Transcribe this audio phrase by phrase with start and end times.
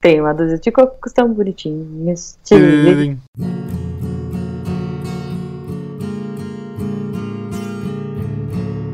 [0.00, 2.38] Tem uma dúzia de cocos tão bonitinhos.
[2.44, 3.18] Tiririm.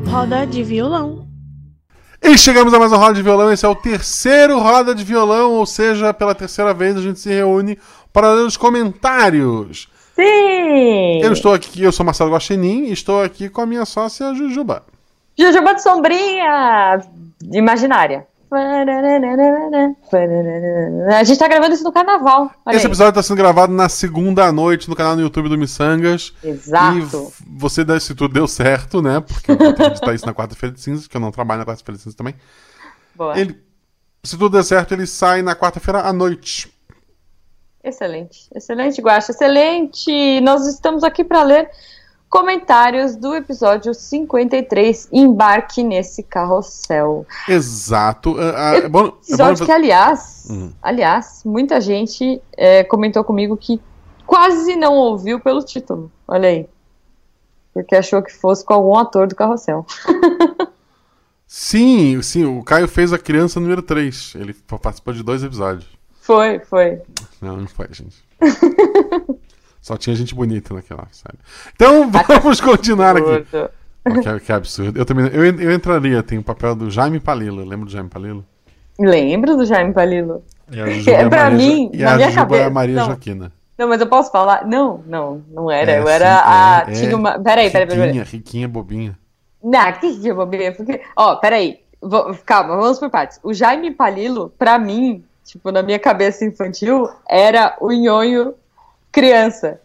[0.09, 1.27] Roda de violão.
[2.23, 3.51] E chegamos a mais uma roda de violão.
[3.51, 7.29] Esse é o terceiro roda de violão, ou seja, pela terceira vez a gente se
[7.29, 7.77] reúne
[8.11, 9.87] para ler os comentários.
[10.15, 11.21] Sim!
[11.21, 14.83] Eu estou aqui, eu sou Marcelo Guaxinim e estou aqui com a minha sócia Jujuba.
[15.37, 16.99] Jujuba de sombrinha
[17.51, 18.25] imaginária.
[21.17, 22.51] A gente tá gravando isso no carnaval.
[22.65, 22.89] Olha Esse aí.
[22.89, 26.33] episódio está sendo gravado na segunda noite no canal no YouTube do Missangas.
[26.43, 27.33] Exato.
[27.41, 29.19] E você, se tudo deu certo, né?
[29.19, 31.97] Porque eu vou editar isso na quarta-feira de cinzas, que eu não trabalho na quarta-feira
[31.97, 32.35] de cinzas também.
[33.15, 33.39] Boa.
[33.39, 33.59] Ele,
[34.23, 36.73] se tudo der certo, ele sai na quarta-feira à noite.
[37.83, 40.41] Excelente, excelente, Guaxa, excelente.
[40.41, 41.69] Nós estamos aqui para ler
[42.35, 47.25] comentários do episódio 53, Embarque nesse Carrossel.
[47.47, 48.35] Exato.
[48.37, 50.73] Ah, ah, é bom, é bom Episódio que, aliás, Uhum.
[50.81, 53.79] aliás, muita gente é, comentou comigo que
[54.27, 56.11] quase não ouviu pelo título.
[56.27, 56.67] Olha aí.
[57.73, 59.85] Porque achou que fosse com algum ator do Carrossel.
[61.47, 64.33] Sim, sim, o Caio fez a criança número 3.
[64.35, 65.87] Ele participou de dois episódios.
[66.19, 67.01] Foi, foi.
[67.41, 68.25] Não, não foi, gente.
[69.85, 71.37] Só tinha gente bonita naquela série.
[71.75, 72.09] Então
[72.41, 73.45] vamos continuar aqui.
[74.03, 74.97] Oh, que, que absurdo.
[74.97, 75.27] Eu também.
[75.27, 77.63] Eu, eu entraria, tem o papel do Jaime Palilo.
[77.63, 78.43] Lembra do Jaime Palilo?
[78.97, 80.43] Lembro do Jaime Palilo.
[80.71, 82.69] E a Juba é pra Maria mim, e na a minha Juba é a cabeça-
[82.71, 83.05] Maria não.
[83.05, 83.51] Joaquina.
[83.77, 84.65] Não, mas eu posso falar?
[84.65, 85.91] Não, não, não era.
[85.91, 86.85] É, eu era sim, a.
[86.87, 87.15] é, tinha é.
[87.15, 87.39] uma.
[87.39, 88.05] Peraí, peraí, peraí.
[88.07, 89.19] Riquinha, riquinha, bobinha.
[89.63, 90.71] Não, que dia, bobinha.
[90.71, 90.99] Porque...
[91.15, 91.77] Ó, peraí.
[92.01, 93.39] Vou- Calma, vamos por partes.
[93.43, 98.55] O Jaime Palilo, pra mim, tipo, na minha cabeça infantil, era o nhonho
[99.15, 99.79] criança.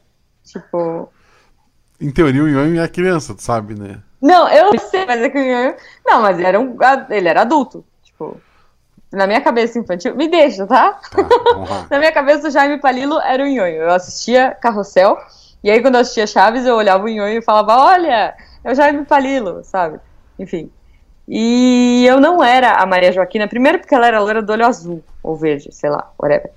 [0.45, 1.09] Tipo.
[2.01, 4.01] Em teoria, o Nhonho é criança, tu sabe, né?
[4.21, 5.75] Não, eu sei, mas é que o nhonho.
[6.05, 6.77] Não, mas ele era, um...
[7.09, 7.85] ele era adulto.
[8.03, 8.39] Tipo.
[9.11, 10.15] Na minha cabeça infantil.
[10.15, 11.01] Me deixa, tá?
[11.11, 11.87] Tá.
[11.91, 13.83] Na minha cabeça, o Jaime Palilo era o nhonho.
[13.83, 15.17] Eu assistia Carrossel,
[15.65, 18.75] e aí quando eu assistia Chaves, eu olhava o nhonho e falava, olha, é o
[18.75, 19.99] Jaime Palilo, sabe?
[20.39, 20.71] Enfim.
[21.27, 25.03] E eu não era a Maria Joaquina, primeiro porque ela era loira do olho azul,
[25.23, 26.51] ou verde, sei lá, whatever.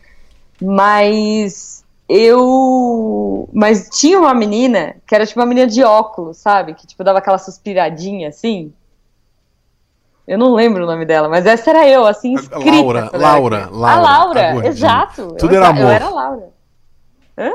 [0.62, 3.50] Mas eu...
[3.54, 6.74] Mas tinha uma menina, que era tipo uma menina de óculos, sabe?
[6.74, 8.74] Que tipo dava aquela suspiradinha, assim.
[10.28, 12.72] Eu não lembro o nome dela, mas essa era eu, assim, escrita.
[12.72, 13.70] Laura, eu era Laura.
[13.72, 14.72] Laura, A a Laura, gordinha.
[14.72, 15.36] exato.
[15.38, 15.92] Tudo eu, era Eu amor.
[15.94, 16.50] era a Laura.
[17.38, 17.52] Hã?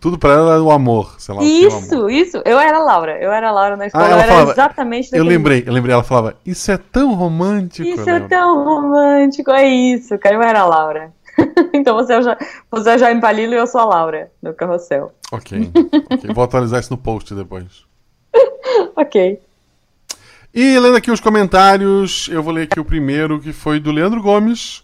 [0.00, 1.42] Tudo pra ela era o amor, sei lá.
[1.42, 1.66] é o amor.
[1.66, 2.42] Isso, isso.
[2.44, 3.18] Eu era a Laura.
[3.18, 4.04] Eu era a Laura na escola.
[4.06, 7.86] ela eu era falava- exatamente Eu lembrei, eu lembrei, ela falava, isso é tão romântico.
[7.88, 10.36] Isso eu é tão romântico, é isso, cara.
[10.36, 11.12] Eu era a Laura.
[11.72, 12.38] então você é, o Ja-
[12.70, 15.12] você é o Jaime e eu sou a Laura, no carrossel.
[15.32, 15.70] Ok,
[16.10, 16.34] ok.
[16.34, 17.84] Vou atualizar isso no post depois.
[18.94, 19.40] Ok.
[20.52, 24.22] E lendo aqui os comentários, eu vou ler aqui o primeiro, que foi do Leandro
[24.22, 24.82] Gomes.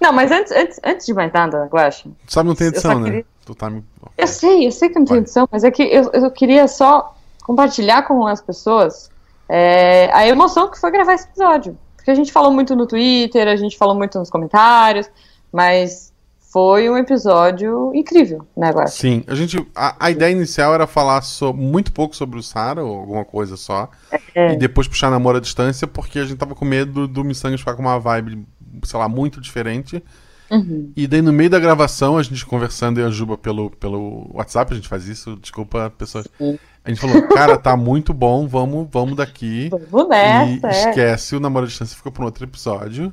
[0.00, 3.06] Não, mas antes, antes, antes de mais nada, Tu sabe, não tem edição, né?
[3.06, 3.26] queria-
[3.56, 3.82] tá me...
[4.18, 5.22] eu sei, eu sei que não tem Vai.
[5.22, 9.10] edição, mas é que eu, eu queria só compartilhar com as pessoas
[9.48, 11.78] é, a emoção que foi gravar esse episódio.
[11.96, 15.08] Porque a gente falou muito no Twitter, a gente falou muito nos comentários,
[15.54, 16.12] mas
[16.52, 18.88] foi um episódio incrível, né, Guaxa?
[18.88, 19.64] Sim, a gente.
[19.72, 23.56] A, a ideia inicial era falar so- muito pouco sobre o Sara, ou alguma coisa
[23.56, 23.88] só.
[24.34, 24.52] É.
[24.52, 27.74] E depois puxar namoro à distância, porque a gente tava com medo do Missangas ficar
[27.74, 28.44] com uma vibe,
[28.82, 30.02] sei lá, muito diferente.
[30.50, 30.92] Uhum.
[30.96, 34.72] E daí no meio da gravação, a gente conversando e a Juba pelo, pelo WhatsApp,
[34.72, 36.26] a gente faz isso, desculpa, pessoas.
[36.36, 36.58] Sim.
[36.84, 39.70] A gente falou, cara, tá muito bom, vamos, vamos daqui.
[39.88, 40.88] Vamos nessa, e é.
[40.90, 43.12] esquece o namoro à distância, ficou para um outro episódio.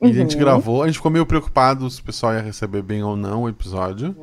[0.00, 0.40] E a gente Uhum.
[0.40, 3.48] gravou, a gente ficou meio preocupado se o pessoal ia receber bem ou não o
[3.48, 4.14] episódio.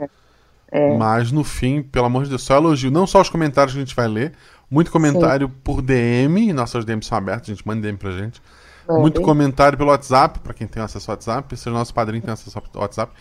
[0.72, 0.98] É.
[0.98, 2.90] Mas no fim, pelo amor de Deus, só elogio.
[2.92, 4.34] Não só os comentários que a gente vai ler,
[4.70, 8.42] muito comentário por DM, nossas DMs são abertas, a gente manda DM pra gente.
[8.88, 9.02] Mandem.
[9.02, 12.58] Muito comentário pelo WhatsApp, pra quem tem acesso ao WhatsApp, seja nosso padrinho tem acesso
[12.58, 13.12] ao WhatsApp.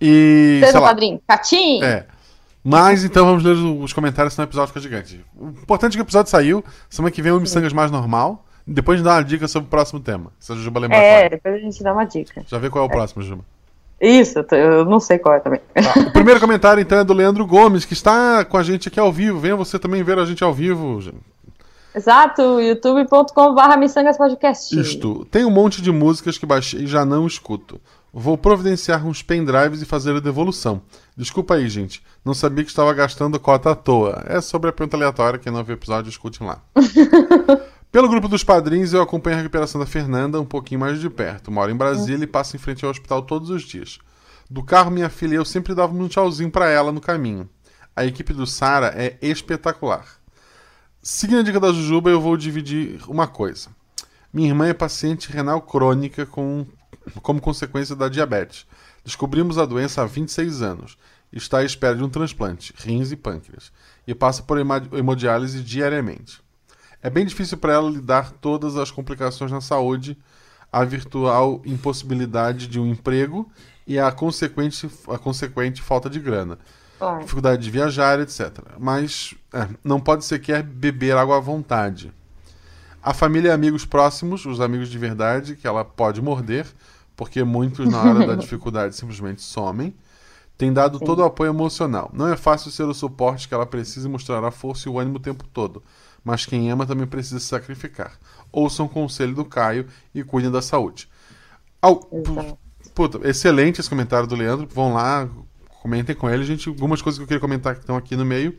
[0.00, 0.60] E.
[0.64, 1.20] Seja o padrinho.
[1.26, 1.82] Catim!
[1.82, 2.06] é.
[2.62, 5.24] Mas então vamos ler os comentários, senão o episódio fica gigante.
[5.36, 6.62] O importante é que o episódio saiu.
[6.90, 8.44] Semana que vem o Missangas mais normal.
[8.70, 10.30] Depois dá uma dica sobre o próximo tema.
[10.38, 11.30] Se a Juba lembrar É, qual.
[11.30, 12.42] depois a gente dá uma dica.
[12.46, 13.42] Já vê qual é o próximo, Juba.
[14.00, 15.60] Isso, eu não sei qual é também.
[15.74, 19.00] Tá, O primeiro comentário, então, é do Leandro Gomes, que está com a gente aqui
[19.00, 19.40] ao vivo.
[19.40, 21.00] Venha você também ver a gente ao vivo.
[21.00, 21.16] gente.
[21.94, 24.78] Exato, youtube.com.br missangaspodcast.
[24.78, 25.24] Isto.
[25.30, 27.80] Tem um monte de músicas que baixei e já não escuto.
[28.12, 30.80] Vou providenciar uns pendrives e fazer a devolução.
[31.16, 32.02] Desculpa aí, gente.
[32.24, 34.22] Não sabia que estava gastando cota à toa.
[34.28, 35.38] É sobre a pergunta aleatória.
[35.38, 36.60] Quem não viu o episódio, escutem lá.
[37.90, 41.50] Pelo grupo dos padrinhos, eu acompanho a recuperação da Fernanda um pouquinho mais de perto.
[41.50, 43.98] Moro em Brasília e passo em frente ao hospital todos os dias.
[44.50, 47.48] Do carro, minha filha e eu sempre dava um tchauzinho para ela no caminho.
[47.96, 50.06] A equipe do Sara é espetacular.
[51.00, 53.70] Seguindo a dica da Jujuba, eu vou dividir uma coisa.
[54.30, 56.66] Minha irmã é paciente renal crônica com,
[57.22, 58.66] como consequência da diabetes.
[59.02, 60.98] Descobrimos a doença há 26 anos.
[61.32, 63.72] Está à espera de um transplante, rins e pâncreas,
[64.06, 66.46] e passa por hemodiálise diariamente.
[67.02, 70.16] É bem difícil para ela lidar todas as complicações na saúde,
[70.72, 73.50] a virtual impossibilidade de um emprego
[73.86, 76.58] e a consequente, a consequente falta de grana.
[77.20, 78.50] Dificuldade de viajar, etc.
[78.78, 82.12] Mas é, não pode sequer beber água à vontade.
[83.00, 86.66] A família e amigos próximos, os amigos de verdade, que ela pode morder,
[87.16, 89.94] porque muitos na hora da dificuldade simplesmente somem,
[90.58, 91.04] tem dado Sim.
[91.04, 92.10] todo o apoio emocional.
[92.12, 94.98] Não é fácil ser o suporte que ela precisa e mostrar a força e o
[94.98, 95.82] ânimo o tempo todo,
[96.24, 98.12] mas quem ama também precisa se sacrificar.
[98.52, 101.08] Ouçam o conselho do Caio e cuidem da saúde.
[101.80, 101.96] Au,
[102.94, 104.68] puta, excelente esse comentário do Leandro.
[104.72, 105.28] Vão lá,
[105.82, 106.68] comentem com ele, gente.
[106.68, 108.50] Algumas coisas que eu queria comentar que estão aqui no meio.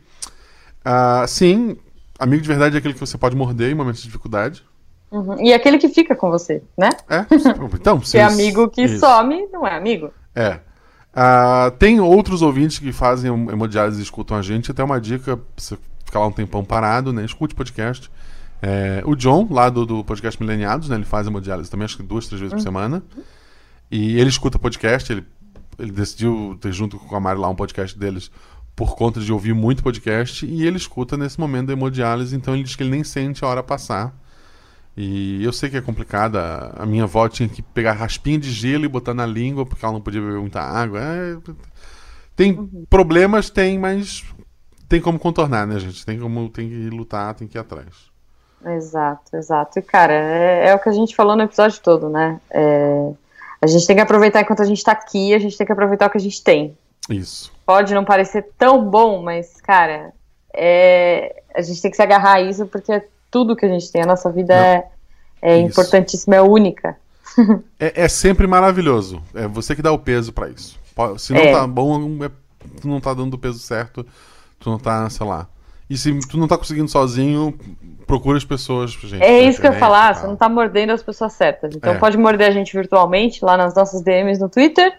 [0.80, 1.76] Uh, sim,
[2.18, 4.64] amigo de verdade é aquele que você pode morder em momentos de dificuldade.
[5.10, 5.40] Uhum.
[5.42, 6.90] E aquele que fica com você, né?
[7.08, 7.26] É,
[7.74, 9.00] então, se é amigo que isso.
[9.00, 10.12] some, não é amigo.
[10.34, 10.60] É.
[11.12, 14.70] Uh, tem outros ouvintes que fazem hemodiálise e escutam a gente.
[14.70, 15.76] Até uma dica, você
[16.10, 17.24] ficar lá um tempão parado, né?
[17.24, 18.10] Escute podcast.
[18.60, 20.96] É, o John, lá do, do podcast Mileniados, né?
[20.96, 22.62] Ele faz hemodiálise também, acho que duas, três vezes por uhum.
[22.62, 23.02] semana.
[23.90, 25.24] E ele escuta podcast, ele,
[25.78, 28.30] ele decidiu ter junto com a Mari lá um podcast deles
[28.76, 30.44] por conta de ouvir muito podcast.
[30.44, 33.48] E ele escuta nesse momento da hemodiálise, então ele diz que ele nem sente a
[33.48, 34.14] hora passar.
[34.96, 36.74] E eu sei que é complicada.
[36.76, 39.94] A minha avó tinha que pegar raspinha de gelo e botar na língua porque ela
[39.94, 41.00] não podia beber muita água.
[41.00, 41.36] É...
[42.34, 42.84] Tem uhum.
[42.88, 44.24] problemas, tem, mas
[44.90, 46.04] tem como contornar, né, gente?
[46.04, 48.10] Tem como tem que lutar, tem que ir atrás.
[48.66, 49.78] Exato, exato.
[49.78, 52.40] E, cara, é, é o que a gente falou no episódio todo, né?
[52.50, 53.12] É,
[53.62, 56.08] a gente tem que aproveitar enquanto a gente tá aqui, a gente tem que aproveitar
[56.08, 56.76] o que a gente tem.
[57.08, 57.52] Isso.
[57.64, 60.12] Pode não parecer tão bom, mas, cara,
[60.52, 63.00] é, a gente tem que se agarrar a isso porque
[63.30, 64.02] tudo que a gente tem.
[64.02, 64.60] A nossa vida Não.
[64.60, 64.90] é,
[65.40, 66.96] é importantíssima, é única.
[67.78, 69.22] é, é, sempre maravilhoso.
[69.32, 70.76] É você que dá o peso para isso.
[71.16, 71.52] Se não é.
[71.52, 72.30] tá bom, é,
[72.84, 74.04] não tá dando o peso certo,
[74.60, 75.48] tu não tá, sei lá.
[75.88, 77.58] E se tu não tá conseguindo sozinho,
[78.06, 79.22] procura as pessoas, gente.
[79.22, 81.74] É isso que eu ia falar, você não tá mordendo as pessoas certas.
[81.74, 81.98] Então é.
[81.98, 84.96] pode morder a gente virtualmente, lá nas nossas DMs no Twitter.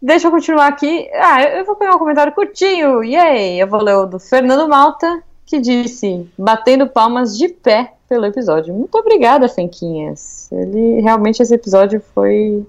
[0.00, 1.08] Deixa eu continuar aqui.
[1.14, 3.04] Ah, eu vou pegar um comentário curtinho.
[3.04, 3.60] Yay!
[3.62, 8.72] Eu vou ler o do Fernando Malta que disse, batendo palmas de pé pelo episódio.
[8.72, 10.50] Muito obrigada, Fenquinhas.
[10.50, 12.66] Ele realmente esse episódio foi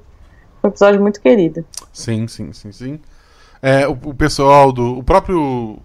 [0.61, 1.65] um episódio muito querido.
[1.93, 2.99] Sim, sim, sim, sim.
[3.63, 4.97] É, o, o pessoal do.
[4.97, 5.79] O próprio.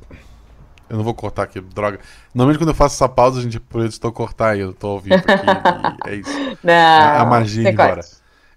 [0.91, 2.01] Eu não vou cortar aqui, droga.
[2.35, 5.15] Normalmente quando eu faço essa pausa, a gente por estou cortar e eu estou ouvindo
[5.15, 6.09] aqui.
[6.09, 6.31] é isso.
[6.65, 8.01] Não, a, a magia embora.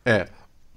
[0.04, 0.28] É.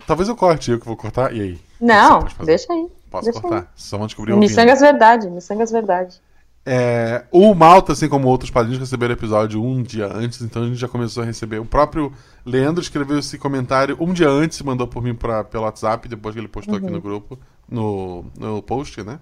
[0.06, 1.32] Talvez eu corte eu que vou cortar.
[1.32, 1.60] E aí?
[1.80, 2.86] Não, deixa aí.
[3.10, 3.60] Posso deixa cortar?
[3.60, 3.66] Aí.
[3.76, 6.20] Só vão descobrir o Missangas verdade, Missangas verdade.
[6.66, 10.66] É, o Malta, assim como outros padrinhos, receberam o episódio um dia antes, então a
[10.66, 11.58] gente já começou a receber.
[11.58, 12.12] O próprio
[12.44, 16.40] Leandro escreveu esse comentário um dia antes, mandou por mim pra, pelo WhatsApp, depois que
[16.40, 16.80] ele postou uhum.
[16.80, 17.38] aqui no grupo,
[17.68, 19.18] no, no post, né?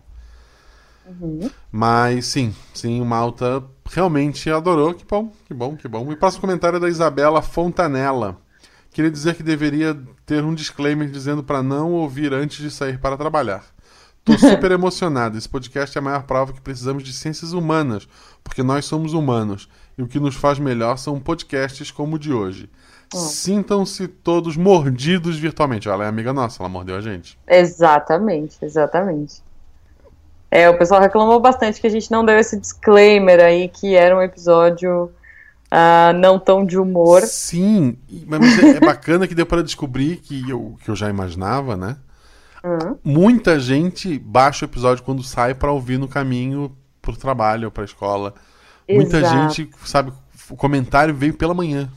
[1.06, 1.50] Uhum.
[1.70, 4.94] Mas sim, sim, o Malta realmente adorou.
[4.94, 6.10] Que bom, que bom, que bom.
[6.10, 8.38] E o próximo comentário é da Isabela Fontanella.
[8.92, 13.16] Queria dizer que deveria ter um disclaimer dizendo para não ouvir antes de sair para
[13.16, 13.64] trabalhar.
[14.24, 15.36] Tô super emocionado.
[15.36, 18.06] Esse podcast é a maior prova que precisamos de ciências humanas,
[18.44, 19.68] porque nós somos humanos.
[19.96, 22.70] E o que nos faz melhor são podcasts como o de hoje.
[23.12, 23.18] Oh.
[23.18, 25.88] Sintam-se todos mordidos virtualmente.
[25.88, 27.38] Ela é amiga nossa, ela mordeu a gente.
[27.46, 29.42] Exatamente, exatamente.
[30.50, 34.16] É, o pessoal reclamou bastante que a gente não deu esse disclaimer aí, que era
[34.16, 35.10] um episódio
[35.72, 37.22] uh, não tão de humor.
[37.22, 37.96] Sim,
[38.26, 41.96] mas é, é bacana que deu para descobrir que eu, que eu já imaginava, né?
[42.62, 42.98] Uhum.
[43.02, 47.84] Muita gente baixa o episódio quando sai para ouvir no caminho pro trabalho ou pra
[47.84, 48.34] escola.
[48.86, 49.12] Exato.
[49.12, 50.12] Muita gente, sabe,
[50.50, 51.88] o comentário veio pela manhã.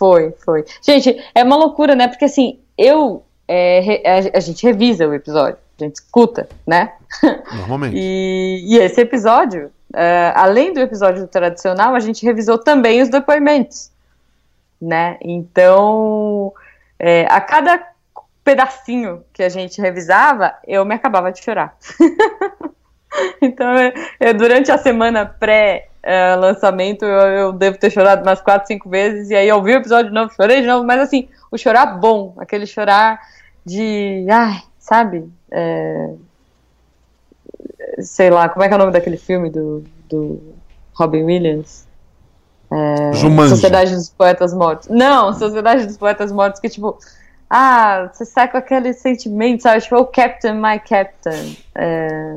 [0.00, 0.64] Foi, foi.
[0.82, 2.08] Gente, é uma loucura, né?
[2.08, 3.22] Porque assim, eu.
[3.46, 6.92] É, a, a, gente revisa o episódio, a gente escuta, né?
[7.52, 7.96] Normalmente.
[7.96, 13.90] e, e, esse episódio, é, além do episódio tradicional, a gente revisou também os depoimentos,
[14.80, 15.18] né?
[15.20, 16.52] Então,
[16.98, 17.84] é, a cada
[18.44, 21.76] pedacinho que a gente revisava, eu me acabava de chorar.
[23.42, 23.68] então,
[24.18, 25.26] eu, durante a semana
[26.00, 29.76] pré-lançamento, eu, eu, devo ter chorado umas quatro, cinco vezes, e aí eu ouvi o
[29.76, 33.20] episódio de novo, chorei de novo, mas assim, o chorar bom, aquele chorar
[33.64, 36.10] de, ai, sabe, é,
[38.00, 40.54] sei lá, como é que é o nome daquele filme do, do
[40.94, 41.88] Robin Williams?
[42.72, 43.12] É,
[43.48, 44.88] Sociedade dos Poetas Mortos.
[44.88, 46.96] Não, Sociedade dos Poetas Mortos, que tipo,
[47.48, 49.80] ah, você sai com aquele sentimento, sabe?
[49.80, 51.56] Tipo, oh, Captain, my Captain.
[51.74, 52.36] É,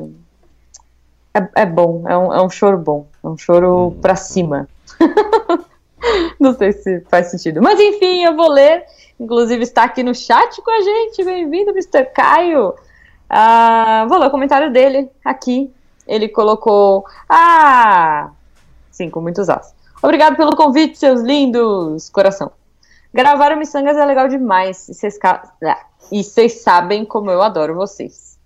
[1.33, 3.07] é, é bom, é um, é um choro bom.
[3.23, 3.99] É um choro hum.
[3.99, 4.67] pra cima.
[6.39, 7.61] Não sei se faz sentido.
[7.61, 8.85] Mas enfim, eu vou ler.
[9.19, 11.23] inclusive está aqui no chat com a gente.
[11.23, 12.05] Bem-vindo, Mr.
[12.13, 12.75] Caio.
[13.29, 15.73] Ah, vou ler o comentário dele aqui.
[16.07, 17.05] Ele colocou.
[17.27, 18.31] Ah!
[18.91, 19.73] Sim, com muitos as.
[20.03, 22.09] Obrigado pelo convite, seus lindos.
[22.09, 22.51] Coração.
[23.13, 24.89] Gravar o Missangas é legal demais.
[24.89, 25.17] E vocês,
[26.11, 28.37] e vocês sabem como eu adoro vocês.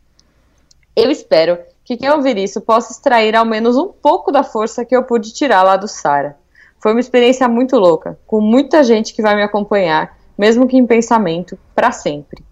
[0.95, 4.93] Eu espero que quem ouvir isso possa extrair ao menos um pouco da força que
[4.93, 6.37] eu pude tirar lá do Sara.
[6.81, 10.85] Foi uma experiência muito louca, com muita gente que vai me acompanhar, mesmo que em
[10.85, 12.43] pensamento, para sempre.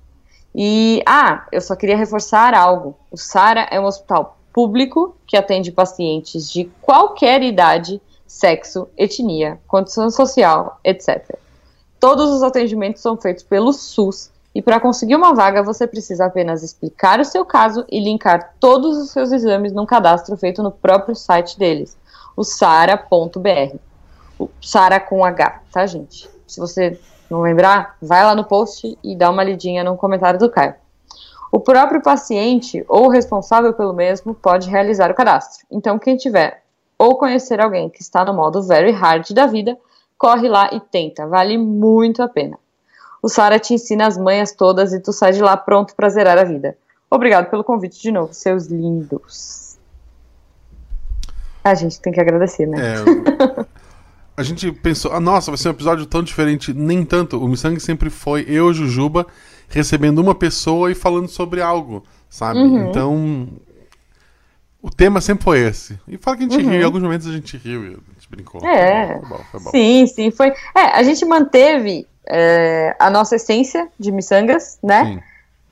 [0.55, 2.95] E, ah, eu só queria reforçar algo.
[3.11, 10.09] O Sara é um hospital público que atende pacientes de qualquer idade, sexo, etnia, condição
[10.09, 11.37] social, etc.
[11.99, 16.63] Todos os atendimentos são feitos pelo SUS e para conseguir uma vaga você precisa apenas
[16.63, 21.13] explicar o seu caso e linkar todos os seus exames num cadastro feito no próprio
[21.13, 21.97] site deles,
[22.37, 23.75] o sara.br.
[24.39, 26.29] O Sara com H, tá, gente?
[26.47, 30.49] Se você não lembrar, vai lá no post e dá uma lidinha no comentário do
[30.49, 30.75] Caio.
[31.51, 35.65] O próprio paciente ou responsável pelo mesmo pode realizar o cadastro.
[35.71, 36.63] Então, quem tiver
[36.97, 39.77] ou conhecer alguém que está no modo very hard da vida,
[40.17, 42.57] corre lá e tenta, vale muito a pena.
[43.25, 46.37] O Sara te ensina as manhas todas e tu sai de lá pronto para zerar
[46.37, 46.77] a vida.
[47.09, 49.77] Obrigado pelo convite de novo, seus lindos.
[51.63, 52.77] A gente tem que agradecer, né?
[52.93, 53.65] É,
[54.37, 56.71] a gente pensou, ah, nossa, vai ser um episódio tão diferente.
[56.71, 57.43] Nem tanto.
[57.43, 59.25] O Missang sempre foi eu, Jujuba,
[59.69, 62.59] recebendo uma pessoa e falando sobre algo, sabe?
[62.59, 62.89] Uhum.
[62.91, 63.47] Então,
[64.83, 65.99] o tema sempre foi esse.
[66.07, 66.69] E fala que a gente uhum.
[66.73, 68.63] riu, em alguns momentos a gente riu, a gente brincou.
[68.63, 69.19] É.
[69.19, 69.71] Foi bom, foi bom.
[69.71, 70.49] Sim, sim, foi.
[70.75, 75.21] É, a gente manteve é, a nossa essência de miçangas, né?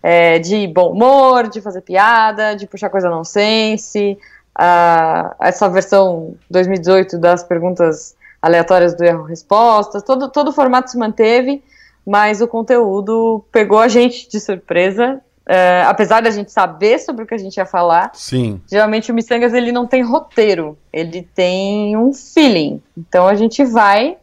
[0.01, 4.17] É, de bom humor, de fazer piada, de puxar coisa nonsense.
[4.57, 11.63] Uh, essa versão 2018 das perguntas aleatórias do erro-resposta, todo, todo o formato se manteve,
[12.05, 17.27] mas o conteúdo pegou a gente de surpresa Uh, apesar da gente saber sobre o
[17.27, 18.62] que a gente ia falar, Sim.
[18.65, 22.81] geralmente o Missangas ele não tem roteiro, ele tem um feeling.
[22.98, 24.15] Então a gente vai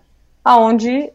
[0.42, 1.12] aonde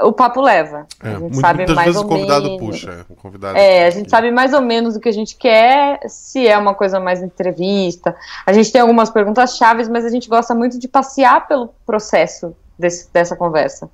[0.00, 0.86] o papo leva.
[1.02, 2.60] É, a gente sabe muitas mais vezes ou o convidado menos.
[2.60, 3.06] puxa.
[3.10, 6.46] O convidado é, a gente sabe mais ou menos o que a gente quer, se
[6.46, 8.16] é uma coisa mais entrevista.
[8.46, 12.56] A gente tem algumas perguntas chaves, mas a gente gosta muito de passear pelo processo
[12.78, 13.90] desse, dessa conversa.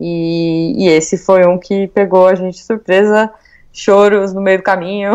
[0.00, 3.32] E, e esse foi um que pegou a gente de surpresa
[3.72, 5.12] choros no meio do caminho,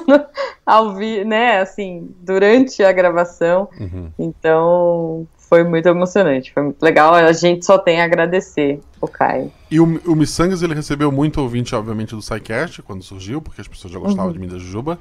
[0.64, 3.68] ao vi, né, assim, durante a gravação.
[3.78, 4.10] Uhum.
[4.18, 7.12] Então, foi muito emocionante, foi muito legal.
[7.12, 9.52] A gente só tem a agradecer o Caio.
[9.70, 13.68] E o, o Missangas, ele recebeu muito ouvinte, obviamente, do SciCast, quando surgiu, porque as
[13.68, 14.32] pessoas já gostavam uhum.
[14.32, 14.98] de mim da Jujuba.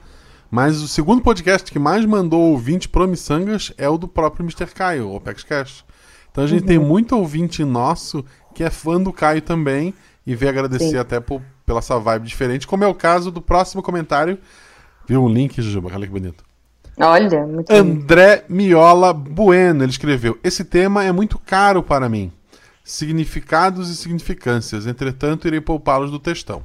[0.50, 4.66] Mas o segundo podcast que mais mandou ouvinte pro Missangas é o do próprio Mr.
[4.74, 5.86] Caio, o OpexCast.
[6.30, 6.68] Então a gente uhum.
[6.68, 9.94] tem muito ouvinte nosso que é fã do Caio também
[10.28, 10.98] e veio agradecer Sim.
[10.98, 14.38] até por, pela essa vibe diferente, como é o caso do próximo comentário.
[15.08, 15.90] Viu um link, Jujuba?
[15.94, 16.51] Olha que bonito.
[17.02, 22.32] Olha, muito André Miola Bueno, ele escreveu: Esse tema é muito caro para mim.
[22.84, 26.64] Significados e significâncias, entretanto, irei poupá-los do textão.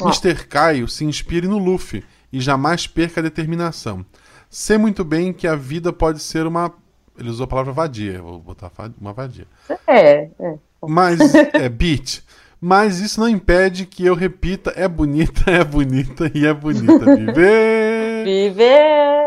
[0.00, 0.06] Oh.
[0.06, 0.46] Mr.
[0.46, 4.04] Caio se inspire no Luffy e jamais perca a determinação.
[4.48, 6.72] Sei muito bem que a vida pode ser uma.
[7.18, 8.70] Ele usou a palavra vadia, vou botar
[9.00, 9.46] uma vadia.
[9.86, 10.54] É, é.
[10.86, 12.22] Mas, é, beat.
[12.60, 17.04] Mas isso não impede que eu repita: é bonita, é bonita e é bonita.
[17.16, 18.24] Viver!
[18.24, 19.17] Viver!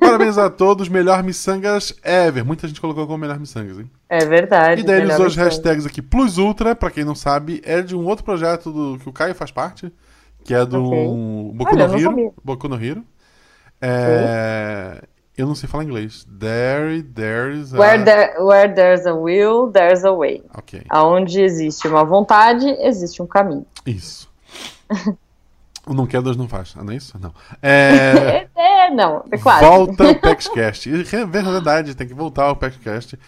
[0.00, 2.44] Parabéns a todos, melhor miçangas ever.
[2.44, 3.90] Muita gente colocou como melhor miçangas, hein?
[4.08, 4.82] É verdade.
[4.82, 6.00] E daí ele usou as hashtags aqui.
[6.02, 9.34] Plus Ultra, pra quem não sabe, é de um outro projeto do, que o Caio
[9.34, 9.92] faz parte,
[10.44, 11.06] que é do okay.
[11.54, 13.04] Boku, Olha, no Hero, Boku no Hero.
[13.80, 15.02] É,
[15.36, 16.26] eu não sei falar inglês.
[16.38, 17.78] There, there's a...
[17.78, 20.42] Where, there, where there's a will, there's a way.
[20.54, 20.82] Ok.
[20.88, 23.66] Aonde existe uma vontade, existe um caminho.
[23.86, 24.28] Isso.
[25.92, 26.74] o não quer, Deus não faz.
[26.76, 27.18] Ah, não é isso?
[27.18, 27.32] Não.
[27.62, 29.64] É, é não, é quase.
[29.64, 30.90] Volta o PaxCast.
[30.90, 33.18] É verdade, tem que voltar ao PaxCast.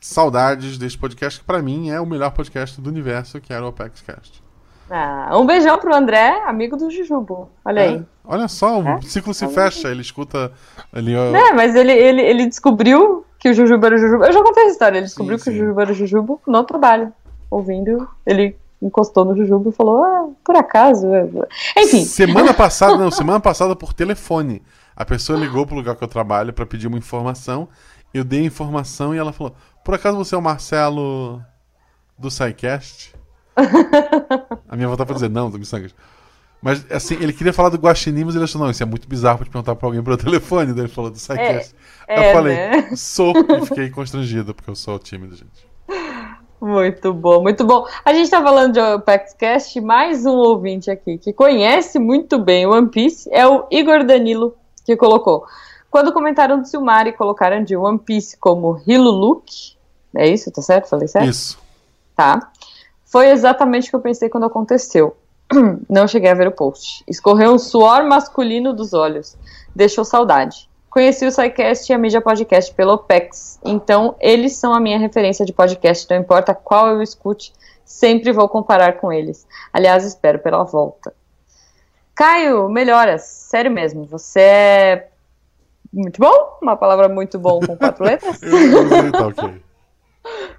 [0.00, 3.72] Saudades desse podcast, que pra mim é o melhor podcast do universo, que era o
[3.72, 4.42] PaxCast.
[4.90, 7.50] Ah, um beijão pro André, amigo do Jujubo.
[7.64, 8.02] Olha é, aí.
[8.24, 9.00] Olha só, o é?
[9.02, 10.52] ciclo se fecha, ele escuta
[10.92, 11.14] ali.
[11.14, 11.34] Ó...
[11.34, 14.24] É, mas ele, ele, ele descobriu que o Jujubo era o Jujubo.
[14.24, 15.56] Eu já contei essa história, ele descobriu sim, que sim.
[15.56, 17.12] o Jujubo era o Jujubo no trabalho.
[17.50, 21.06] Ouvindo, ele encostou no Jujubo e falou: Ah, por acaso.
[21.76, 22.04] Enfim.
[22.04, 24.62] Semana passada, não, semana passada por telefone.
[24.96, 27.68] A pessoa ligou pro lugar que eu trabalho para pedir uma informação.
[28.12, 29.54] Eu dei a informação e ela falou:
[29.84, 31.42] Por acaso você é o Marcelo
[32.18, 33.14] do SciCast?
[34.68, 35.94] a minha vontade foi dizer, não, do Missangas.
[36.60, 39.38] Mas, assim, ele queria falar do Guaxinim, mas ele achou, não, isso é muito bizarro
[39.38, 40.72] pra te perguntar pra alguém pelo telefone.
[40.72, 41.74] Daí ele falou do Psycast.
[42.06, 42.96] É, eu é, falei, né?
[42.96, 45.67] sou, e fiquei constrangido, porque eu sou tímido, gente.
[46.60, 47.86] Muito bom, muito bom.
[48.04, 52.72] A gente tá falando de OpexCast, mais um ouvinte aqui que conhece muito bem o
[52.72, 55.44] One Piece é o Igor Danilo, que colocou.
[55.88, 59.76] Quando comentaram do Silmar e colocaram de One Piece como Hiluluk,
[60.16, 60.88] é isso, tá certo?
[60.88, 61.28] Falei certo?
[61.28, 61.58] Isso.
[62.16, 62.50] Tá.
[63.04, 65.16] Foi exatamente o que eu pensei quando aconteceu.
[65.88, 67.04] Não cheguei a ver o post.
[67.06, 69.36] Escorreu um suor masculino dos olhos.
[69.74, 70.68] Deixou saudade.
[70.90, 75.44] Conheci o SciCast e a mídia podcast pelo OPEX, então eles são a minha referência
[75.44, 77.52] de podcast, não importa qual eu escute,
[77.84, 79.46] sempre vou comparar com eles.
[79.72, 81.14] Aliás, espero pela volta.
[82.14, 85.08] Caio, melhoras, sério mesmo, você é
[85.92, 88.40] muito bom, uma palavra muito bom com quatro letras.
[89.12, 89.62] tá ok.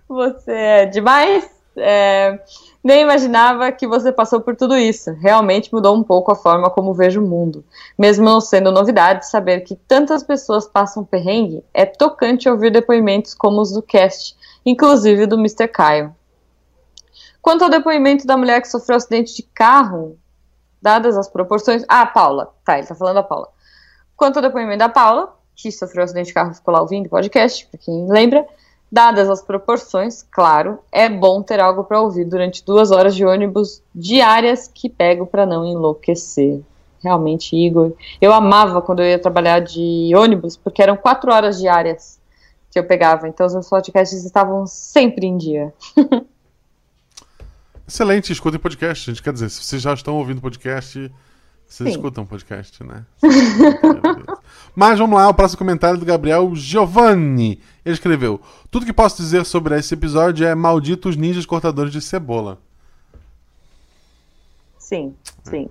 [0.08, 1.59] Você é demais.
[1.80, 2.40] É,
[2.84, 5.12] nem imaginava que você passou por tudo isso.
[5.14, 7.64] Realmente mudou um pouco a forma como vejo o mundo.
[7.98, 13.62] Mesmo não sendo novidade, saber que tantas pessoas passam perrengue é tocante ouvir depoimentos como
[13.62, 15.68] os do cast, inclusive do Mr.
[15.68, 16.16] Caio.
[17.42, 20.18] Quanto ao depoimento da mulher que sofreu acidente de carro,
[20.82, 21.84] dadas as proporções.
[21.88, 22.54] Ah, Paula.
[22.64, 23.50] Tá, ele tá falando da Paula.
[24.16, 27.66] Quanto ao depoimento da Paula, que sofreu acidente de carro ficou lá ouvindo o podcast,
[27.68, 28.46] pra quem lembra.
[28.92, 33.84] Dadas as proporções, claro, é bom ter algo para ouvir durante duas horas de ônibus
[33.94, 36.62] diárias que pego para não enlouquecer.
[37.04, 42.20] Realmente, Igor, eu amava quando eu ia trabalhar de ônibus, porque eram quatro horas diárias
[42.72, 45.74] que eu pegava, então os meus podcasts estavam sempre em dia.
[47.88, 49.24] Excelente, escutem podcast, gente.
[49.24, 51.12] Quer dizer, se vocês já estão ouvindo podcast,
[51.68, 51.96] vocês Sim.
[51.96, 53.04] escutam podcast, né?
[54.76, 57.62] Mas vamos lá, o próximo comentário é do Gabriel Giovanni.
[57.84, 58.40] Ele escreveu:
[58.70, 62.60] Tudo que posso dizer sobre esse episódio é malditos ninjas cortadores de cebola.
[64.78, 65.70] Sim, sim.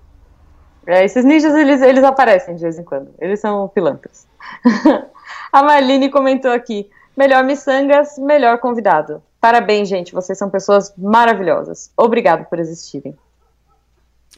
[0.87, 3.11] É, esses ninjas, eles, eles aparecem de vez em quando.
[3.19, 4.27] Eles são pilantras.
[5.53, 9.23] A Marlene comentou aqui: melhor miçangas, melhor convidado.
[9.41, 10.15] Parabéns, gente.
[10.15, 11.91] Vocês são pessoas maravilhosas.
[11.97, 13.17] Obrigado por existirem.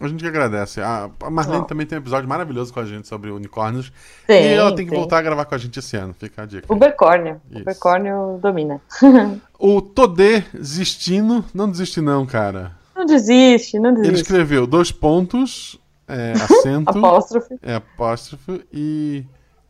[0.01, 0.81] A gente que agradece.
[0.81, 3.93] A, Marlene também tem um episódio maravilhoso com a gente sobre unicórnios.
[4.29, 6.15] e ela tem que voltar a gravar com a gente esse ano.
[6.15, 6.73] Fica a dica.
[6.73, 7.41] Ubercórnio.
[7.51, 7.61] Isso.
[7.61, 8.81] Ubercórnio domina.
[9.59, 11.45] o Todê Zistino.
[11.53, 12.73] Não desiste, não, cara.
[12.97, 14.13] Não desiste, não desiste.
[14.13, 16.91] Ele escreveu dois pontos, é, acento.
[16.91, 17.59] apóstrofe.
[17.63, 19.25] É, apóstrofe e.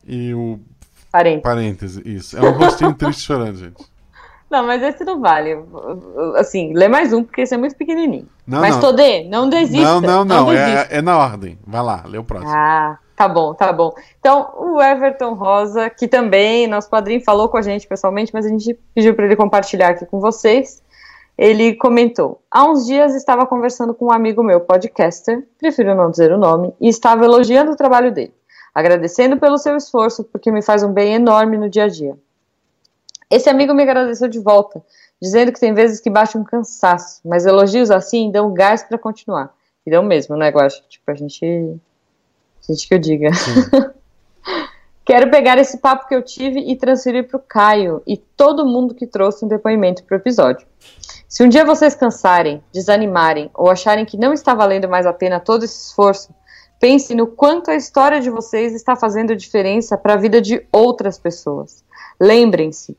[0.06, 0.60] E o.
[1.10, 1.42] Parêntese.
[1.42, 2.38] Parêntese, isso.
[2.38, 3.89] É um rostinho triste chorando, gente.
[4.50, 5.56] Não, mas esse não vale.
[6.36, 8.26] Assim, lê mais um, porque esse é muito pequenininho.
[8.44, 8.80] Não, mas, não.
[8.80, 9.84] Todê, não desista.
[9.84, 10.46] Não, não, não.
[10.46, 11.56] não é, é, na ordem.
[11.64, 12.50] Vai lá, lê o próximo.
[12.52, 13.94] Ah, tá bom, tá bom.
[14.18, 18.48] Então, o Everton Rosa, que também, nosso padrinho falou com a gente pessoalmente, mas a
[18.48, 20.82] gente pediu para ele compartilhar aqui com vocês.
[21.38, 26.32] Ele comentou: Há uns dias estava conversando com um amigo meu, podcaster, prefiro não dizer
[26.32, 28.34] o nome, e estava elogiando o trabalho dele,
[28.74, 32.18] agradecendo pelo seu esforço, porque me faz um bem enorme no dia a dia.
[33.30, 34.82] Esse amigo me agradeceu de volta,
[35.22, 39.54] dizendo que tem vezes que bate um cansaço, mas elogios assim dão gás para continuar.
[39.86, 40.82] E dão mesmo, né, Guaxa?
[40.88, 41.44] Tipo, a gente.
[41.44, 43.30] A gente que eu diga.
[45.04, 48.94] Quero pegar esse papo que eu tive e transferir para o Caio e todo mundo
[48.94, 50.66] que trouxe um depoimento para o episódio.
[51.28, 55.40] Se um dia vocês cansarem, desanimarem ou acharem que não está valendo mais a pena
[55.40, 56.34] todo esse esforço,
[56.78, 61.18] pense no quanto a história de vocês está fazendo diferença para a vida de outras
[61.18, 61.82] pessoas.
[62.20, 62.96] Lembrem-se,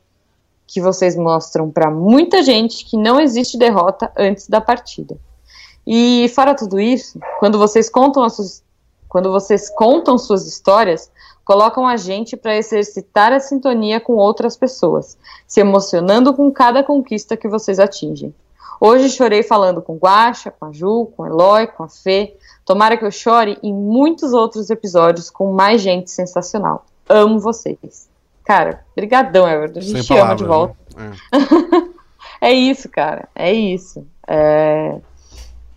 [0.72, 5.18] que vocês mostram para muita gente que não existe derrota antes da partida.
[5.86, 8.64] E fora tudo isso, quando vocês contam suas,
[9.06, 11.10] quando vocês contam suas histórias,
[11.44, 17.36] colocam a gente para exercitar a sintonia com outras pessoas, se emocionando com cada conquista
[17.36, 18.34] que vocês atingem.
[18.80, 22.34] Hoje chorei falando com Guaxa, com a Ju, com a Eloy, com a Fê.
[22.64, 26.86] Tomara que eu chore em muitos outros episódios com mais gente sensacional.
[27.08, 28.11] Amo vocês.
[28.44, 29.78] Cara, brigadão, Everton.
[29.78, 30.76] A gente Sem ama de volta.
[30.96, 31.12] Né?
[32.40, 32.48] É.
[32.50, 32.52] é.
[32.52, 33.28] isso, cara.
[33.34, 34.06] É isso.
[34.26, 34.96] É...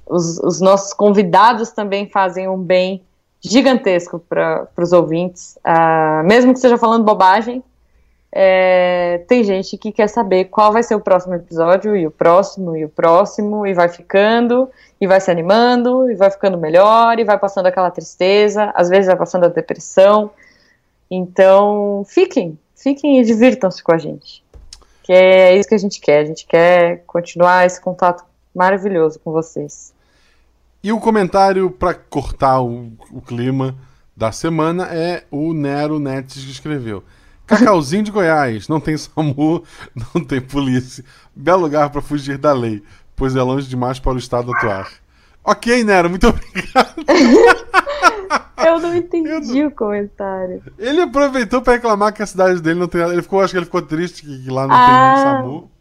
[0.07, 3.03] Os, os, nossos convidados também fazem um bem
[3.41, 5.57] gigantesco para os ouvintes.
[5.65, 7.63] Uh, mesmo que esteja falando bobagem,
[8.31, 9.23] é...
[9.27, 12.85] tem gente que quer saber qual vai ser o próximo episódio, e o próximo, e
[12.85, 14.69] o próximo, e vai ficando,
[15.01, 19.07] e vai se animando, e vai ficando melhor, e vai passando aquela tristeza, às vezes
[19.07, 20.31] vai passando a depressão.
[21.09, 24.43] Então, fiquem, fiquem e divirtam-se com a gente.
[25.03, 26.19] Que é isso que a gente quer.
[26.19, 29.93] A gente quer continuar esse contato maravilhoso com vocês.
[30.81, 33.75] E o comentário para cortar o, o, clima
[34.15, 37.03] da semana é o Nero Netes que escreveu.
[37.45, 39.63] Cacauzinho de Goiás, não tem SAMU,
[40.13, 41.03] não tem polícia.
[41.35, 42.83] Belo lugar para fugir da lei,
[43.15, 44.91] pois é longe demais para o Estado atuar.
[45.43, 46.95] Ok, Nero, muito obrigado.
[48.65, 50.63] Eu não entendi Eu o comentário.
[50.77, 53.13] Ele aproveitou para reclamar que a cidade dele não tem nada.
[53.13, 55.71] Ele ficou, acho que ele ficou triste que lá não ah, tem SAMU.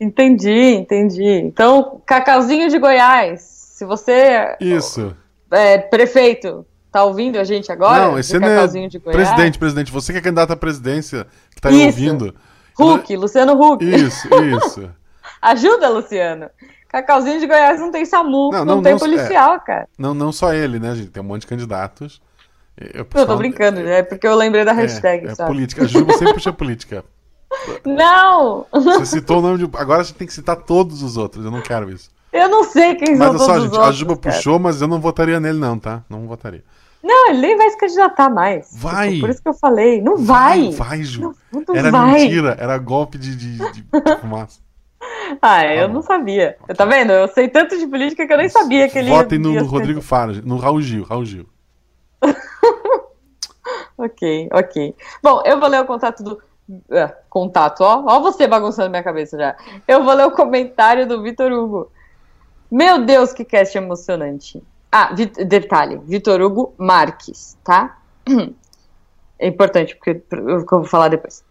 [0.00, 1.24] Entendi, entendi.
[1.24, 4.56] Então, Cacauzinho de Goiás, se você.
[4.60, 5.14] Isso.
[5.50, 8.06] É, prefeito, tá ouvindo a gente agora?
[8.06, 8.56] Não, esse não é.
[8.58, 11.86] Presidente, presidente, você que é candidato à presidência, que tá isso.
[11.86, 12.34] ouvindo.
[12.78, 13.16] Huck.
[13.16, 13.84] Luciano Huck.
[13.84, 14.90] Isso, isso.
[15.42, 16.48] Ajuda, Luciano.
[16.88, 19.88] Cacauzinho de Goiás não tem SAMU, não, não, não tem não, policial, é, cara.
[19.98, 21.10] Não, não só ele, né, gente?
[21.10, 22.20] Tem um monte de candidatos.
[22.76, 25.26] Eu, eu tô brincando, é, é porque eu lembrei da é, hashtag.
[25.26, 25.84] É, é política.
[25.84, 27.04] A Juba sempre puxa política.
[27.84, 28.66] Não!
[28.72, 29.76] Você citou o nome de.
[29.76, 31.44] Agora você tem que citar todos os outros.
[31.44, 32.10] Eu não quero isso.
[32.32, 33.88] Eu não sei quem mas são todos só, os gente, outros.
[33.88, 34.36] A Juba cara.
[34.36, 36.02] puxou, mas eu não votaria nele, não, tá?
[36.08, 36.62] Não votaria.
[37.02, 38.70] Não, ele nem vai se candidatar mais.
[38.72, 39.10] Vai!
[39.10, 40.02] Tipo, por isso que eu falei.
[40.02, 40.70] Não vai!
[40.72, 41.34] Vai, vai Ju.
[41.52, 42.12] Não, não era vai.
[42.12, 43.86] mentira, era golpe de, de, de
[44.20, 44.60] fumaça.
[45.40, 46.56] Ah, eu tá não sabia.
[46.62, 46.74] Okay.
[46.74, 47.12] Tá vendo?
[47.12, 50.00] Eu sei tanto de política que eu nem sabia que ele Votem no, no Rodrigo
[50.00, 51.46] Fara, no Raul Gil, Raul Gil.
[53.96, 54.94] ok, ok.
[55.22, 56.40] Bom, eu vou ler o contato do.
[56.68, 58.04] Uh, contato, ó.
[58.06, 59.56] Ó, você bagunçando minha cabeça já.
[59.86, 61.90] Eu vou ler o comentário do Vitor Hugo.
[62.70, 64.62] Meu Deus, que cast emocionante.
[64.90, 67.98] Ah, detalhe, Vitor Hugo Marques, tá?
[69.40, 71.44] É importante, porque eu vou falar depois.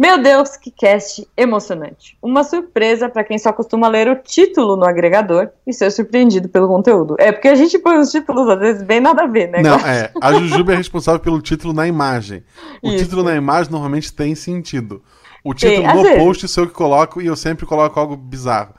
[0.00, 2.16] Meu Deus, que cast emocionante.
[2.22, 6.66] Uma surpresa para quem só costuma ler o título no agregador e ser surpreendido pelo
[6.68, 7.16] conteúdo.
[7.18, 9.60] É porque a gente põe os títulos, às vezes, bem nada a ver, né?
[9.60, 10.10] Não, é.
[10.18, 12.42] A Jujuba é responsável pelo título na imagem.
[12.82, 13.04] O Isso.
[13.04, 15.02] título na imagem normalmente tem sentido.
[15.44, 16.18] O título tem, no vezes.
[16.18, 18.72] post sou eu que coloco e eu sempre coloco algo bizarro.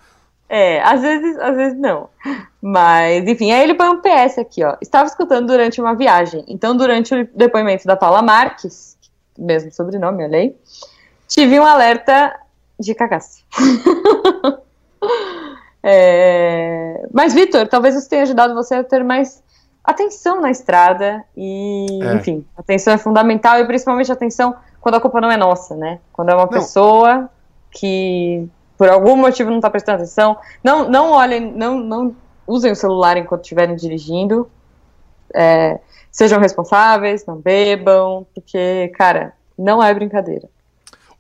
[0.50, 2.10] É, às vezes, às vezes não.
[2.60, 4.76] Mas, enfim, aí ele põe um PS aqui, ó.
[4.82, 6.44] Estava escutando durante uma viagem.
[6.48, 8.98] Então, durante o depoimento da Paula Marques,
[9.38, 10.56] mesmo sobrenome, olha aí,
[11.32, 12.38] tive um alerta
[12.78, 13.44] de cagaço.
[15.82, 17.08] é...
[17.12, 19.42] Mas, Vitor, talvez isso tenha ajudado você a ter mais
[19.84, 22.14] atenção na estrada e, é.
[22.16, 26.00] enfim, atenção é fundamental e principalmente atenção quando a culpa não é nossa, né?
[26.12, 26.50] Quando é uma não.
[26.50, 27.30] pessoa
[27.72, 32.16] que por algum motivo não está prestando atenção, não, não olhem, não, não
[32.46, 34.50] usem o celular enquanto estiverem dirigindo,
[35.34, 35.80] é,
[36.12, 40.50] sejam responsáveis, não bebam, porque, cara, não é brincadeira.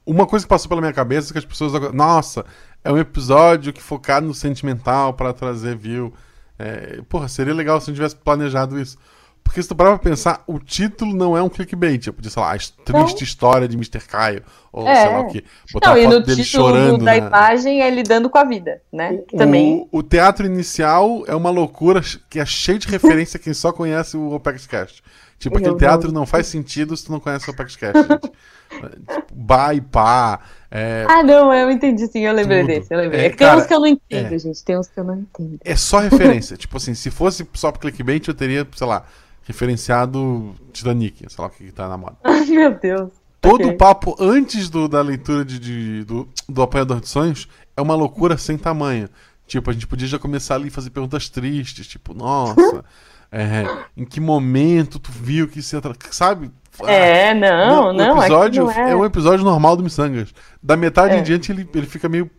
[0.05, 1.73] Uma coisa que passou pela minha cabeça é que as pessoas.
[1.93, 2.45] Nossa,
[2.83, 6.13] é um episódio que focado no sentimental para trazer view.
[6.57, 8.97] É, porra, seria legal se eu tivesse planejado isso.
[9.43, 12.01] Porque se tu parar pra pensar, o título não é um clickbait.
[12.01, 13.23] Tipo, de, sei lá, a triste não.
[13.23, 13.99] história de Mr.
[14.07, 14.43] Caio.
[14.71, 14.95] Ou é.
[14.95, 15.43] sei lá o que.
[15.73, 16.97] Botar não, a foto dele chorando.
[16.99, 17.17] da na...
[17.17, 19.19] imagem é lidando com a vida, né?
[19.33, 19.87] O, Também.
[19.91, 24.15] O, teatro inicial é uma loucura que é cheio de referência a quem só conhece
[24.15, 25.03] o Opex Cast.
[25.41, 28.21] Tipo, aquele teatro não faz sentido se tu não conhece o Opex Cast, gente.
[28.21, 30.39] tipo, Ba e pá.
[30.69, 31.03] É...
[31.09, 32.67] Ah, não, eu entendi sim, eu lembrei Tudo.
[32.67, 33.21] desse, eu lembrei.
[33.21, 34.37] É, tem cara, uns que eu não entendo, é...
[34.37, 35.57] gente, tem uns que eu não entendo.
[35.65, 36.55] É só referência.
[36.57, 39.03] tipo assim, se fosse só clickbait, eu teria, sei lá,
[39.41, 42.17] referenciado Titanic, sei lá o que, que tá na moda.
[42.23, 43.09] Ai, meu Deus.
[43.41, 43.73] Todo okay.
[43.73, 47.95] o papo antes do, da leitura de, de, do, do Apanhador de Sonhos é uma
[47.95, 49.09] loucura sem tamanho.
[49.47, 52.85] Tipo, a gente podia já começar ali a fazer perguntas tristes, tipo, nossa,
[53.31, 53.65] é,
[53.95, 55.81] em que momento tu viu que isso ia.
[56.11, 56.51] Sabe?
[56.85, 58.17] É, não, não.
[58.17, 58.91] O episódio não é.
[58.91, 60.33] é um episódio normal do Missangas.
[60.61, 61.19] Da metade é.
[61.19, 62.29] em diante ele, ele fica meio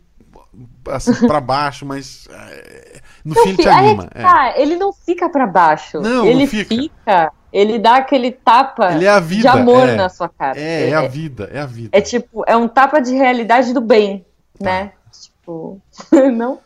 [0.89, 2.29] assim pra baixo, mas.
[2.31, 4.09] É, no fim ele te anima.
[4.15, 6.01] É, tá, ele não fica para baixo.
[6.01, 6.75] Não, ele não fica.
[6.75, 7.33] fica.
[7.53, 10.59] Ele dá aquele tapa é vida, de amor é, na sua cara.
[10.59, 11.91] É, é, é, a vida, é a vida.
[11.93, 14.25] É tipo, é um tapa de realidade do bem,
[14.59, 14.65] tá.
[14.65, 14.93] né?
[15.11, 15.81] Tipo,
[16.33, 16.59] não.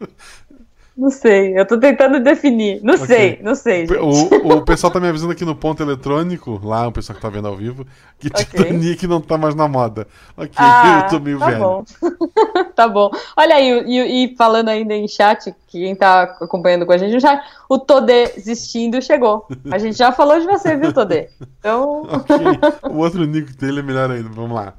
[0.96, 2.80] Não sei, eu tô tentando definir.
[2.82, 3.06] Não okay.
[3.06, 3.86] sei, não sei.
[3.86, 7.28] O, o, pessoal tá me avisando aqui no ponto eletrônico, lá, o pessoal que tá
[7.28, 7.86] vendo ao vivo,
[8.18, 8.44] que okay.
[8.44, 10.08] Titanic não tá mais na moda.
[10.34, 11.58] Ok, ah, eu tô meio tá velho.
[11.58, 11.84] Bom.
[12.74, 13.10] tá bom.
[13.36, 17.20] Olha aí, e, e, falando ainda em chat, quem tá acompanhando com a gente no
[17.20, 19.46] chat, o Todê existindo chegou.
[19.70, 21.28] A gente já falou de você, viu, Todê?
[21.58, 22.04] Então.
[22.08, 22.36] ok.
[22.90, 24.72] O outro nick dele é melhor ainda, vamos lá.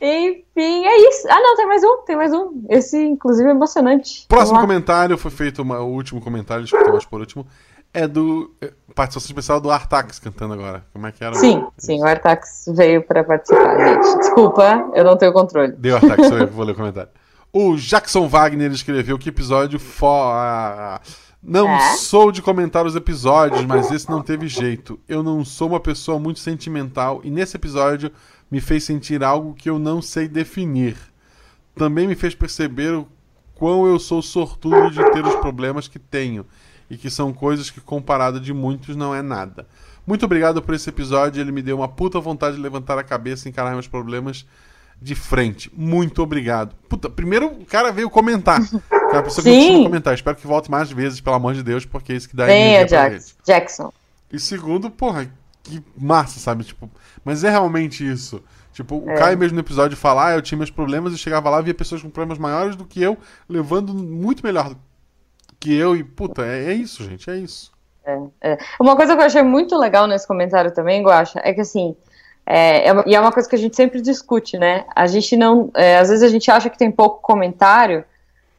[0.00, 1.26] Enfim, é isso.
[1.28, 2.62] Ah, não, tem mais um, tem mais um.
[2.68, 4.26] Esse, inclusive, é emocionante.
[4.28, 7.46] Próximo comentário foi feito, uma, o último comentário, escutamos por último,
[7.92, 8.54] é do.
[8.60, 10.84] É, participação especial do Artax cantando agora.
[10.92, 11.34] Como é que era?
[11.34, 14.18] Sim, sim, o Artax veio para participar, gente.
[14.18, 15.72] Desculpa, eu não tenho controle.
[15.72, 17.10] Deu Artax, eu que vou ler o comentário.
[17.52, 20.06] O Jackson Wagner escreveu que episódio fo...
[21.42, 21.94] Não é?
[21.94, 24.98] sou de comentar os episódios, mas esse não teve jeito.
[25.08, 28.10] Eu não sou uma pessoa muito sentimental e nesse episódio
[28.50, 30.96] me fez sentir algo que eu não sei definir.
[31.74, 33.08] Também me fez perceber o
[33.54, 36.46] quão eu sou sortudo de ter os problemas que tenho
[36.90, 39.66] e que são coisas que, comparado de muitos, não é nada.
[40.06, 43.46] Muito obrigado por esse episódio, ele me deu uma puta vontade de levantar a cabeça
[43.46, 44.46] e encarar meus problemas
[45.00, 45.70] de frente.
[45.76, 46.74] Muito obrigado.
[46.88, 48.60] Puta, primeiro o cara veio comentar.
[48.90, 49.84] Aquela pessoa que Sim.
[49.84, 50.14] comentar.
[50.14, 52.84] Espero que volte mais vezes, pelo amor de Deus, porque é isso que dá Venha,
[52.86, 53.34] Jackson.
[53.44, 53.92] Jackson.
[54.32, 55.30] E segundo, porra,
[55.68, 56.64] que massa, sabe?
[56.64, 56.90] Tipo,
[57.24, 58.42] mas é realmente isso.
[58.72, 59.14] Tipo, o É.
[59.16, 62.02] Caio mesmo no episódio falar, eu tinha meus problemas e chegava lá e via pessoas
[62.02, 63.16] com problemas maiores do que eu,
[63.48, 64.76] levando muito melhor do
[65.58, 65.96] que eu.
[65.96, 67.72] E, puta, é, é isso, gente, é isso.
[68.40, 68.58] É.
[68.80, 71.94] Uma coisa que eu achei muito legal nesse comentário também, Guaxa, é que assim,
[72.46, 74.84] é, é e é uma coisa que a gente sempre discute, né?
[74.96, 75.70] A gente não.
[75.74, 78.04] é, às vezes a gente acha que tem pouco comentário,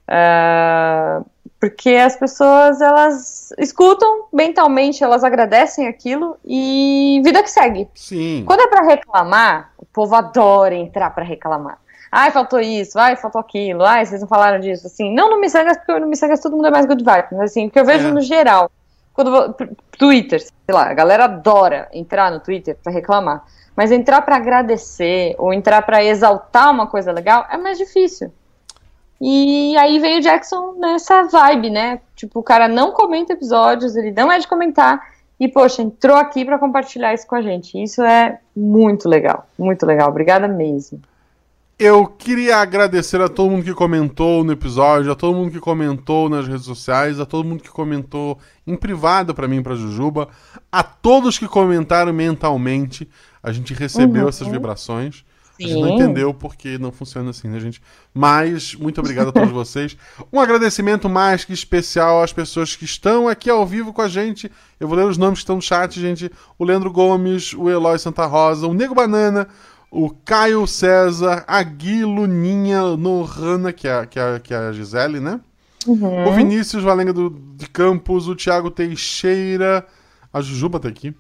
[0.10, 1.22] é,
[1.60, 7.88] porque as pessoas elas escutam mentalmente, elas agradecem aquilo e vida que segue.
[7.94, 8.44] Sim.
[8.46, 11.78] Quando é pra reclamar, o povo adora entrar pra reclamar.
[12.12, 15.14] Ai, faltou isso, ai, faltou aquilo, ai, vocês não falaram disso, assim.
[15.14, 17.70] Não no Missangas, porque no Missangas todo mundo é mais good vibe, mas assim, o
[17.70, 18.12] que eu vejo É.
[18.12, 18.72] no geral,
[19.14, 19.54] quando
[19.98, 23.44] Twitter, sei lá, a galera adora entrar no Twitter pra reclamar,
[23.76, 28.34] mas entrar pra agradecer ou entrar pra exaltar uma coisa legal é mais difícil.
[29.22, 32.00] E aí veio o Jackson nessa vibe, né?
[32.16, 35.02] Tipo, o cara não comenta episódios, ele não é de comentar,
[35.40, 37.82] e, poxa, entrou aqui pra compartilhar isso com a gente.
[37.82, 40.10] Isso é muito legal, muito legal.
[40.10, 41.02] Obrigada mesmo.
[41.78, 46.28] Eu queria agradecer a todo mundo que comentou no episódio, a todo mundo que comentou
[46.28, 50.28] nas redes sociais, a todo mundo que comentou em privado pra mim e pra Jujuba,
[50.70, 53.10] a todos que comentaram mentalmente.
[53.42, 54.30] A gente recebeu Uhum.
[54.30, 55.24] essas vibrações.
[55.60, 57.82] A gente não entendeu porque não funciona assim, né, gente?
[58.14, 59.98] Mas, muito obrigado a todos vocês.
[60.32, 64.52] Um agradecimento mais que especial às pessoas que estão aqui ao vivo com a gente.
[64.80, 66.32] Eu vou ler os nomes que estão no chat, gente.
[66.58, 69.48] O Leandro Gomes, o Eloy Santa Rosa, o Nego Banana,
[69.92, 75.20] o Caio César, a Gui Luninha Nohana, que é, que, é, que é a Gisele,
[75.20, 75.40] né?
[75.86, 76.28] Uhum.
[76.28, 79.86] O Vinícius Valenga do, de Campos, o Thiago Teixeira,
[80.32, 81.14] a Jujuba tá aqui.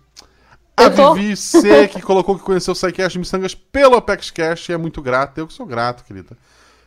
[0.85, 1.13] A tô.
[1.13, 5.01] Vivi C, que colocou que conheceu o SciCast de Missangas pelo ApexCast e é muito
[5.01, 5.37] grato.
[5.37, 6.37] Eu que sou grato, querida.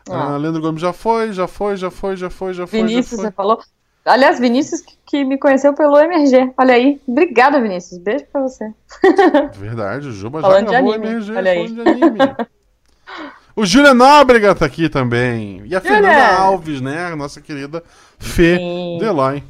[0.09, 0.35] Ah.
[0.35, 2.81] Ah, Leandro Gomes já foi, já foi, já foi, já foi, já foi.
[2.81, 3.33] Vinícius, já você foi.
[3.33, 3.61] falou.
[4.05, 6.53] Aliás, Vinícius que, que me conheceu pelo MRG.
[6.59, 7.01] Olha aí.
[7.07, 8.01] Obrigada, Vinícius.
[8.01, 8.73] Beijo pra você.
[9.55, 11.69] Verdade, o Juba já Falando de gravou anime, MRG, olha aí.
[11.69, 12.19] falando de anime.
[13.55, 15.63] o Júlia Nóbrega tá aqui também.
[15.67, 15.81] E a!
[15.81, 17.07] Fernanda Alves, né?
[17.07, 17.83] A nossa querida
[18.19, 18.99] Fê Sim.
[18.99, 19.45] Deloy.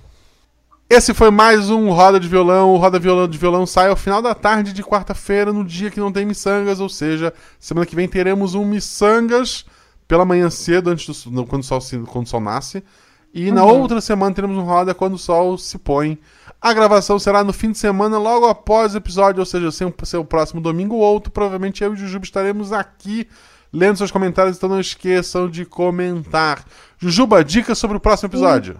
[0.94, 2.74] Esse foi mais um Roda de Violão.
[2.74, 5.98] O Roda Violão de Violão sai ao final da tarde de quarta-feira, no dia que
[5.98, 9.64] não tem miçangas, ou seja, semana que vem teremos um miçangas
[10.06, 12.84] pela manhã cedo, antes do, quando, o sol quando o sol nasce.
[13.32, 13.80] E na Uhum.
[13.80, 16.18] outra semana teremos um Roda quando o sol se põe.
[16.60, 20.18] A gravação será no fim de semana, logo após o episódio, ou seja, sem ser
[20.18, 21.32] o próximo domingo ou outro.
[21.32, 23.26] Provavelmente eu e o Jujuba estaremos aqui
[23.72, 26.62] lendo seus comentários, então não esqueçam de comentar.
[26.98, 28.76] Jujuba, dicas sobre o próximo episódio.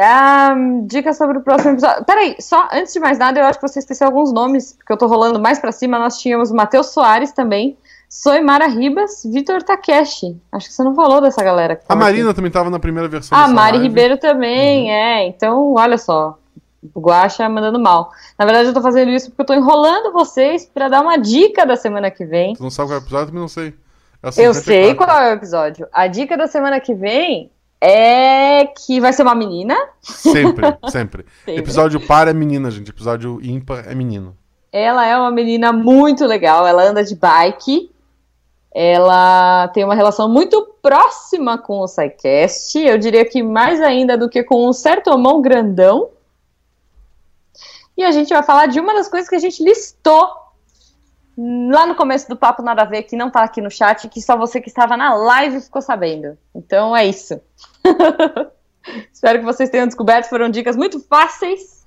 [0.00, 2.04] Ah, dica sobre o próximo episódio.
[2.04, 4.96] Peraí, só antes de mais nada, eu acho que você esqueceu alguns nomes, porque eu
[4.96, 5.98] tô rolando mais pra cima.
[5.98, 7.76] Nós tínhamos Matheus Soares também,
[8.08, 10.40] Soimara Ribas, Vitor Takeshi.
[10.52, 11.74] Acho que você não falou dessa galera.
[11.74, 13.36] A tava Marina também estava na primeira versão.
[13.36, 13.88] Ah, dessa Mari live.
[13.88, 15.26] Ribeiro também, é.
[15.26, 16.38] Então, olha só.
[16.94, 18.12] O Guaxa mandando mal.
[18.38, 21.66] Na verdade, eu tô fazendo isso porque eu tô enrolando vocês pra dar uma dica
[21.66, 22.54] da semana que vem.
[22.54, 23.22] Tu não sabe qual é o episódio?
[23.22, 23.74] Eu também não sei.
[24.22, 24.62] É Eu 54.
[24.62, 25.88] sei qual é o episódio.
[25.92, 29.76] A dica da semana que vem é que vai ser uma menina.
[30.00, 31.24] Sempre, sempre.
[31.44, 31.60] Sempre.
[31.60, 32.90] Episódio par é menina, gente.
[32.90, 34.36] Episódio ímpar é menino.
[34.72, 36.66] Ela é uma menina muito legal.
[36.66, 37.90] Ela anda de bike.
[38.74, 42.78] Ela tem uma relação muito próxima com o SciCast.
[42.78, 46.10] Eu diria que mais ainda do que com um certo homão grandão.
[47.96, 50.28] E a gente vai falar de uma das coisas que a gente listou
[51.40, 54.20] lá no começo do Papo Nada a Ver, que não tá aqui no chat, que
[54.20, 56.36] só você que estava na live ficou sabendo.
[56.52, 57.40] Então é isso.
[59.12, 60.28] Espero que vocês tenham descoberto.
[60.28, 61.86] Foram dicas muito fáceis.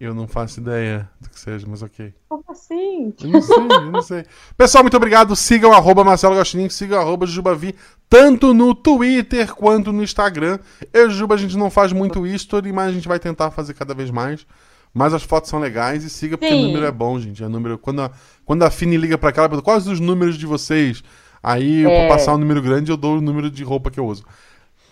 [0.00, 2.14] Eu não faço ideia do que seja, mas ok.
[2.28, 3.12] Como assim?
[3.20, 4.24] Eu não sei, eu não sei.
[4.56, 5.34] Pessoal, muito obrigado.
[5.34, 7.74] Sigam arroba Marcelo Gostinho, sigam arroba Jujubavi,
[8.08, 10.60] tanto no Twitter quanto no Instagram.
[10.92, 13.74] Eu e Juba, a gente não faz muito history, mas a gente vai tentar fazer
[13.74, 14.46] cada vez mais.
[14.92, 16.64] Mas as fotos são legais e siga porque Sim.
[16.64, 17.42] o número é bom, gente.
[17.44, 17.78] É número...
[17.78, 18.10] quando, a,
[18.44, 21.02] quando a Fini liga pra cá, ela pergunta quais os números de vocês.
[21.42, 22.06] Aí, eu, É.
[22.06, 24.24] pra passar um número grande, eu dou o número de roupa que eu uso.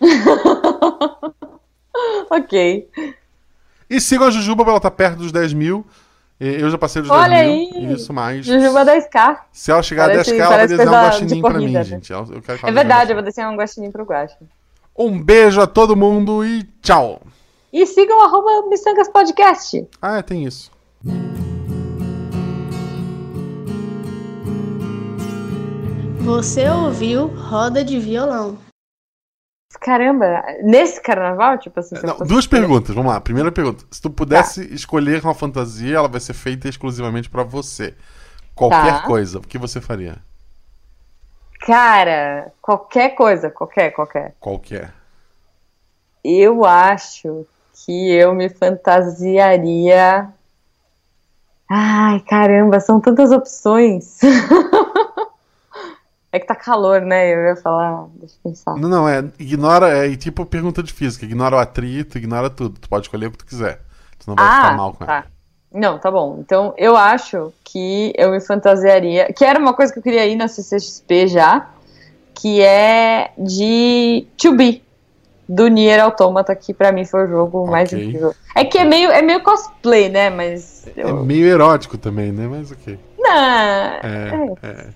[2.31, 2.89] ok.
[3.89, 5.87] E sigam a Jujuba, ela tá perto dos 10 mil.
[6.39, 7.89] Eu já passei dos Olha 10 mil.
[7.89, 7.95] aí.
[7.95, 8.45] Isso mais.
[8.45, 9.39] Jujuba 10k.
[9.53, 11.73] Se ela chegar Parece- a 10k, ela vai desenhar um coisa de guaxinim pra mim,
[11.73, 11.85] né?
[11.85, 12.13] gente.
[12.13, 14.37] Eu quero que É verdade, eu vou descer um guaxinim pro Guaxa.
[14.99, 17.23] Um beijo a todo mundo e tchau.
[17.73, 19.87] E sigam arroba Missangas Podcast.
[20.01, 20.71] Ah, tem isso.
[26.25, 28.59] Você ouviu Roda de Violão.
[29.81, 31.95] Caramba, nesse carnaval, tipo assim...
[32.03, 33.21] Não, fosse duas escolher- perguntas, vamos lá.
[33.21, 33.85] Primeira pergunta.
[33.91, 34.75] Se tu pudesse Tá.
[34.75, 37.95] escolher uma fantasia, ela vai ser feita exclusivamente pra você.
[38.55, 39.07] Qualquer Tá.
[39.07, 40.17] coisa, o que você faria?
[41.61, 44.35] Cara, qualquer coisa, qualquer, qualquer.
[44.41, 44.93] Qualquer.
[46.25, 47.47] Eu acho
[47.85, 50.29] que eu me fantasiaria...
[51.69, 54.19] Ai, caramba, são tantas opções.
[56.37, 57.33] É que tá calor, né?
[57.33, 58.77] Eu ia falar, deixa eu pensar.
[58.77, 59.25] Não, não, é.
[59.39, 61.25] Ignora, é tipo pergunta de física.
[61.25, 62.79] Ignora o atrito, ignora tudo.
[62.79, 63.81] Tu pode escolher o que tu quiser.
[64.19, 65.23] Tu não vai ah, ficar mal com ela.
[65.23, 65.29] tá.
[65.73, 66.37] Não, tá bom.
[66.41, 69.33] Então, eu acho que eu me fantasiaria.
[69.33, 71.71] Que era uma coisa que eu queria ir na CCXP já.
[72.35, 74.83] Que é de To Be.
[75.49, 78.05] Do Nier Automata, que pra mim foi o jogo mais Ok.
[78.05, 78.35] incrível.
[78.55, 80.29] É que é meio, é meio cosplay, né?
[80.29, 80.87] Mas.
[80.97, 81.25] É Eu...
[81.25, 82.49] meio erótico também, né?
[82.49, 82.99] Mas ok.
[83.19, 84.01] Não, É,
[84.63, 84.87] é.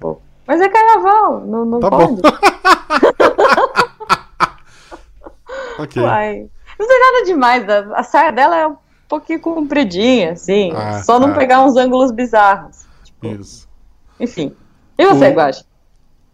[0.00, 0.18] pô.
[0.46, 2.16] Mas é carnaval, não, não Tá pode.
[2.16, 2.20] bom.
[5.78, 6.02] ok.
[6.02, 6.46] Uai.
[6.78, 7.68] Não tem nada demais.
[7.68, 8.76] A, a saia dela é um
[9.08, 10.72] pouquinho compridinha, assim.
[10.74, 11.34] Ah, só não ah.
[11.34, 12.84] pegar uns ângulos bizarros.
[13.04, 13.68] Tipo, Isso.
[14.20, 14.54] enfim.
[14.96, 15.64] E você, O- Guache?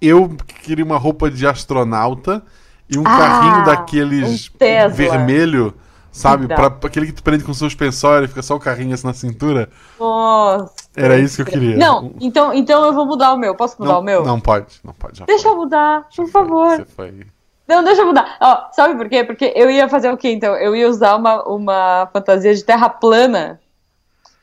[0.00, 0.28] Eu
[0.62, 2.42] queria uma roupa de astronauta
[2.88, 5.74] e um Ah, carrinho daqueles um vermelho,
[6.12, 6.46] sabe?
[6.46, 9.14] Pra, pra aquele que tu prende com suspensório e fica só o carrinho assim na
[9.14, 9.68] cintura.
[9.98, 10.72] Nossa.
[10.96, 11.76] Era isso que eu queria.
[11.76, 13.54] Não, então, então eu vou mudar o meu.
[13.54, 14.24] Posso mudar não, o meu?
[14.24, 15.24] Não pode, não pode.
[15.24, 15.52] Deixa foi.
[15.52, 16.76] eu mudar, por Foi, favor.
[16.76, 17.26] Você foi.
[17.66, 18.36] Não, deixa eu mudar.
[18.40, 19.24] Ó, sabe por quê?
[19.24, 20.54] Porque eu ia fazer o quê, então?
[20.54, 23.58] Eu ia usar uma, uma fantasia de terra plana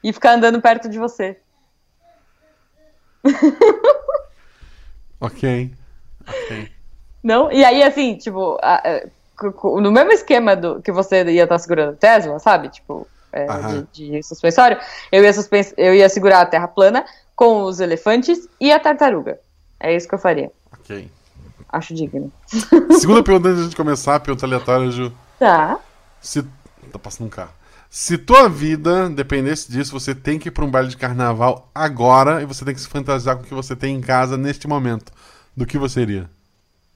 [0.03, 1.37] e ficar andando perto de você.
[5.23, 5.71] Ok.
[6.27, 6.71] Ok.
[7.23, 7.51] Não?
[7.51, 8.57] E aí, assim, tipo,
[9.57, 12.69] cu- no mesmo esquema do que você ia estar segurando o Tesla, sabe?
[12.69, 13.45] Tipo, é,
[13.93, 14.77] de, de suspensório,
[15.11, 17.05] eu ia, suspens- eu ia segurar a terra plana
[17.35, 19.39] com os elefantes e a tartaruga.
[19.79, 20.51] É isso que eu faria.
[20.73, 21.09] Ok.
[21.69, 22.31] Acho digno.
[22.99, 25.11] Segunda pergunta antes de a gente começar, pergunta aleatória, Ju.
[25.39, 25.79] Tá.
[26.21, 26.43] Se.
[26.91, 27.51] Tá passando um carro.
[27.89, 32.41] Se tua vida dependesse disso, você tem que ir pra um baile de carnaval agora
[32.41, 35.11] e você tem que se fantasiar com o que você tem em casa neste momento.
[35.55, 36.29] Do que você iria?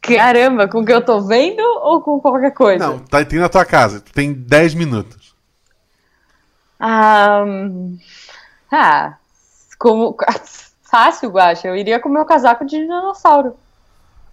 [0.07, 2.85] Caramba, com o que eu tô vendo ou com qualquer coisa?
[2.85, 4.01] Não, tá, tem na tua casa.
[4.13, 5.35] Tem 10 minutos.
[6.79, 7.43] Ah,
[8.71, 9.13] ah,
[9.79, 10.15] como.
[10.83, 11.67] Fácil, Guacha.
[11.67, 13.55] Eu iria com o meu casaco de dinossauro.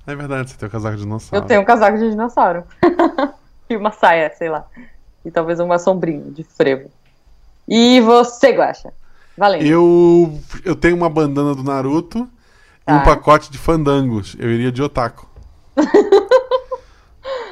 [0.06, 1.44] É verdade, você tem o casaco de dinossauro.
[1.44, 2.64] Eu tenho um casaco de dinossauro.
[3.68, 4.64] e uma saia, sei lá.
[5.24, 6.90] E talvez uma sombrinha de frevo.
[7.66, 8.92] E você, Guacha?
[9.36, 9.64] Valendo.
[9.64, 12.28] Eu, eu tenho uma bandana do Naruto
[12.86, 13.04] e um Tá.
[13.04, 14.36] pacote de fandangos.
[14.38, 15.31] Eu iria de otaku.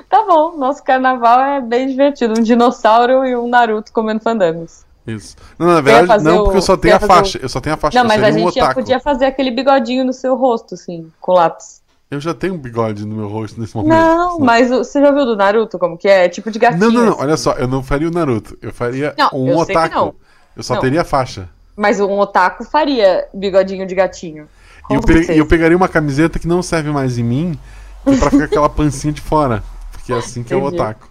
[0.09, 2.35] Tá bom, nosso carnaval é bem divertido.
[2.38, 4.85] Um dinossauro e um Naruto comendo fandangos.
[5.06, 5.37] Isso.
[5.56, 7.38] Não, na verdade, não, o- porque eu só tenho a faixa.
[7.40, 7.96] Eu só tenho a faixa.
[7.98, 8.80] Não, mas a um gente já otaku.
[8.80, 11.80] podia fazer aquele bigodinho no seu rosto, assim, com lápis.
[12.11, 13.92] Eu já tenho um bigode no meu rosto nesse momento.
[13.96, 16.24] Não, mas o- você já viu do Naruto como que é?
[16.24, 16.80] É tipo de gatinho.
[16.80, 17.12] Não, não, não.
[17.12, 17.22] assim.
[17.22, 18.59] Olha só, eu não faria o Naruto.
[18.61, 20.16] Eu faria Não, um eu otaku.
[20.56, 20.80] Eu só Não.
[20.80, 21.48] teria a faixa.
[21.76, 24.48] Mas um otaku faria bigodinho de gatinho.
[24.90, 27.59] E eu, pe- eu pegaria uma camiseta que não serve mais em mim,
[28.04, 29.62] que é pra ficar aquela pancinha de fora.
[29.92, 30.76] Porque é assim que é o Entendi.
[30.76, 31.08] otaku.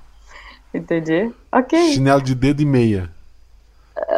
[0.74, 1.32] Entendi.
[1.52, 1.94] Ok.
[1.94, 3.10] Chinelo de dedo e meia.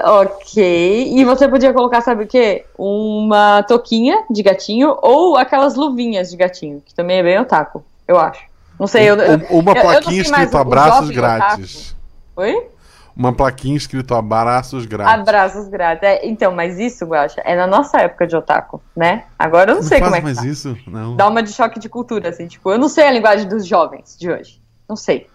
[0.03, 1.13] Ok.
[1.15, 2.65] E você podia colocar, sabe o quê?
[2.77, 8.19] Uma touquinha de gatinho ou aquelas luvinhas de gatinho, que também é bem otaku, eu
[8.19, 8.41] acho.
[8.79, 9.15] Não sei, eu.
[9.15, 11.95] eu- Ou, uma eu- eu plaquinha mais escrito abraços grátis.
[12.35, 12.67] Oi?
[13.15, 15.21] Uma plaquinha escrito abraços grátis.
[15.21, 16.03] Abraços grátis.
[16.03, 19.25] É, então, mas isso, Guacha, é na nossa época de otaku, né?
[19.37, 20.45] Agora eu não, Não sei como é que mais tá.
[20.45, 20.77] isso?
[20.87, 21.15] Não.
[21.15, 24.17] Dá uma de choque de cultura, assim, tipo, eu não sei a linguagem dos jovens
[24.17, 24.61] de hoje.
[24.87, 25.27] Não sei.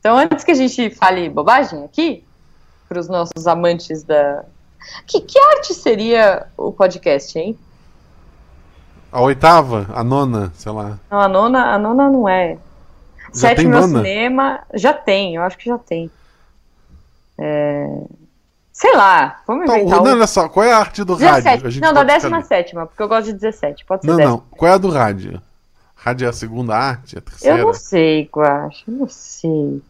[0.00, 2.24] Então, antes que a gente fale bobagem aqui,
[2.88, 4.44] para os nossos amantes da.
[5.06, 7.56] Que, que arte seria o podcast, hein?
[9.10, 9.86] A oitava?
[9.94, 10.52] A nona?
[10.54, 10.98] Sei lá.
[11.10, 12.58] Não, a nona, a nona não é.
[13.34, 13.86] Já nona?
[13.86, 14.60] cinema.
[14.74, 16.10] Já tem, eu acho que já tem.
[17.38, 17.86] É,
[18.72, 20.14] Sei lá, vamos Então, inventar não, um.
[20.14, 21.44] olha só, qual é a arte do rádio?
[21.44, 21.66] 17.
[21.66, 22.36] A gente Não, da pode escolher.
[22.42, 23.84] 17, porque eu gosto de 17.
[23.84, 24.28] Pode ser Não, 10.
[24.30, 24.38] não.
[24.50, 25.42] Qual é a do rádio?
[25.94, 27.14] Rádio é a segunda arte?
[27.14, 27.58] A Eu terceira?
[27.62, 29.82] não sei, Guacho, eu não sei.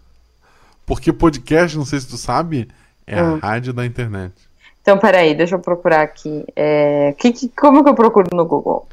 [0.84, 2.68] Porque podcast, não sei se tu sabe,
[3.06, 3.38] é Hum.
[3.40, 4.34] a rádio da internet.
[4.82, 6.44] Então, peraí, deixa eu procurar aqui.
[6.56, 8.88] É, que, que- como que eu procuro no Google?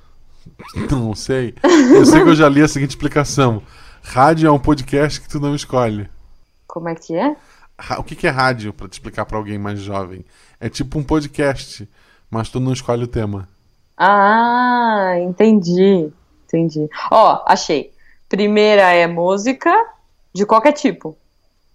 [0.90, 1.54] Não sei.
[1.62, 3.62] Eu sei que eu já li a seguinte explicação.
[4.02, 6.08] Rádio é um podcast que tu não escolhe.
[6.66, 7.36] Como é que é?
[7.98, 10.24] O que que é rádio, pra te explicar pra alguém mais jovem?
[10.58, 11.88] É tipo um podcast,
[12.30, 13.48] mas tu não escolhe o tema.
[13.96, 16.10] Ah, entendi.
[16.46, 16.88] Entendi.
[17.10, 17.92] Ó, achei.
[18.28, 19.72] Primeira é música
[20.34, 21.16] de qualquer tipo.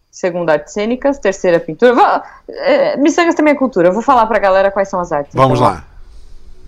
[0.09, 1.19] Segunda, artes cênicas.
[1.19, 1.93] Terceira, pintura.
[1.93, 3.87] Vou, é, miçangas também é cultura.
[3.89, 5.33] Eu vou falar pra galera quais são as artes.
[5.33, 5.85] Vamos então, lá.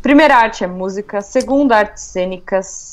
[0.01, 1.21] Primeira arte é música.
[1.21, 2.92] Segunda, artes cênicas.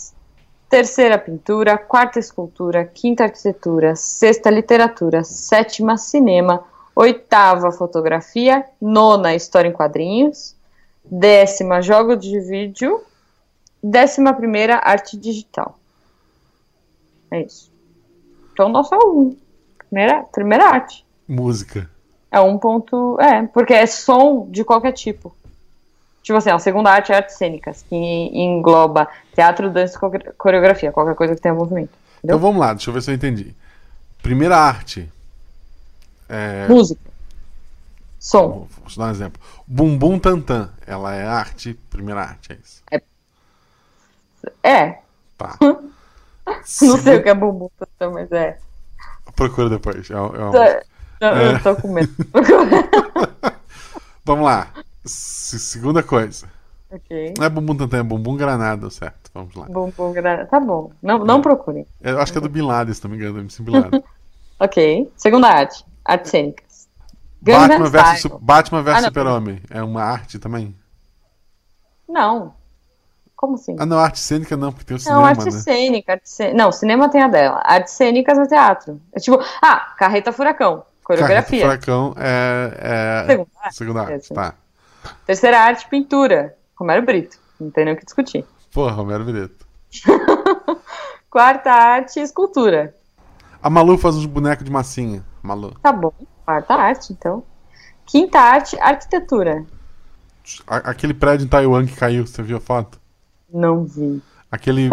[0.70, 1.76] Terceira, pintura.
[1.76, 2.84] Quarta, escultura.
[2.84, 3.96] Quinta, arquitetura.
[3.96, 5.24] Sexta, literatura.
[5.24, 6.64] Sétima, cinema.
[6.94, 8.64] Oitava, fotografia.
[8.80, 10.54] Nona, história em quadrinhos.
[11.04, 13.00] Décima, jogo de vídeo.
[13.82, 15.76] Décima primeira, arte digital.
[17.32, 17.72] É isso.
[18.52, 19.36] Então, nossa, é um.
[19.76, 21.04] Primeira, primeira arte.
[21.26, 21.90] Música.
[22.30, 23.20] É um ponto.
[23.20, 25.34] É, porque é som de qualquer tipo.
[26.22, 31.14] Tipo assim, a segunda arte é artes cênicas, que engloba teatro, dança e coreografia, qualquer
[31.14, 31.90] coisa que tenha movimento.
[32.18, 32.36] Entendeu?
[32.36, 33.54] Então vamos lá, deixa eu ver se eu entendi.
[34.22, 35.10] Primeira arte.
[36.28, 36.68] É...
[36.68, 37.00] Música.
[38.18, 38.68] Som.
[38.84, 39.40] Vou dar um exemplo.
[39.66, 40.70] Bumbum Tantan.
[40.86, 42.82] Ela é arte, primeira arte, é isso.
[42.90, 43.02] É.
[44.62, 44.98] É.
[45.38, 45.56] Tá.
[45.62, 46.62] Não
[46.98, 48.58] sei o que é bumbum Tantan, mas é.
[49.34, 50.10] Procura depois.
[50.10, 50.52] É, é uma...
[51.20, 51.54] Não, é.
[51.54, 52.14] Eu tô com medo.
[54.24, 54.68] Vamos lá.
[55.04, 56.48] Segunda coisa.
[56.90, 57.34] Ok.
[57.38, 59.30] Não é bumbum tantan, é bumbum granada, certo?
[59.32, 59.66] Vamos lá.
[59.66, 60.46] Bumbum granada.
[60.46, 60.90] Tá bom.
[61.00, 61.42] Não, não é.
[61.42, 61.86] procurem.
[62.00, 64.04] Eu acho que é do Bin Laden, se não me engano, do MC Bin Laden.
[64.58, 65.12] ok.
[65.16, 65.84] Segunda arte.
[66.04, 66.88] Artes cênicas.
[67.40, 69.62] Batman versus, Batman versus ah, Super-Homem.
[69.70, 70.74] É uma arte também?
[72.08, 72.54] Não.
[73.36, 73.74] Como assim?
[73.78, 75.50] Ah, não, arte cênica não, porque tem o cinema, Não, arte né?
[75.50, 76.56] cênica, arte cênica.
[76.58, 77.62] Não, cinema tem a dela.
[77.64, 79.00] Artes cênicas no teatro.
[79.12, 80.84] É tipo, ah, Carreta Furacão.
[81.02, 81.62] Coreografia.
[81.62, 83.26] Carreta Furacão é, é...
[83.26, 83.76] Segunda arte.
[83.76, 84.54] Segunda arte, tá.
[85.26, 86.56] Terceira arte, pintura.
[86.76, 87.38] Romero Brito.
[87.60, 88.44] Não tem nem o que discutir.
[88.72, 89.66] Porra, Romero Brito.
[91.30, 92.94] Quarta arte, escultura.
[93.62, 95.24] A Malu faz uns bonecos de massinha.
[95.42, 95.72] Malu.
[95.82, 96.12] Tá bom.
[96.44, 97.44] Quarta arte, então.
[98.06, 99.64] Quinta arte, arquitetura.
[100.66, 103.00] Aquele prédio em Taiwan que caiu, você viu a foto?
[103.52, 104.22] Não vi.
[104.50, 104.88] Aquele.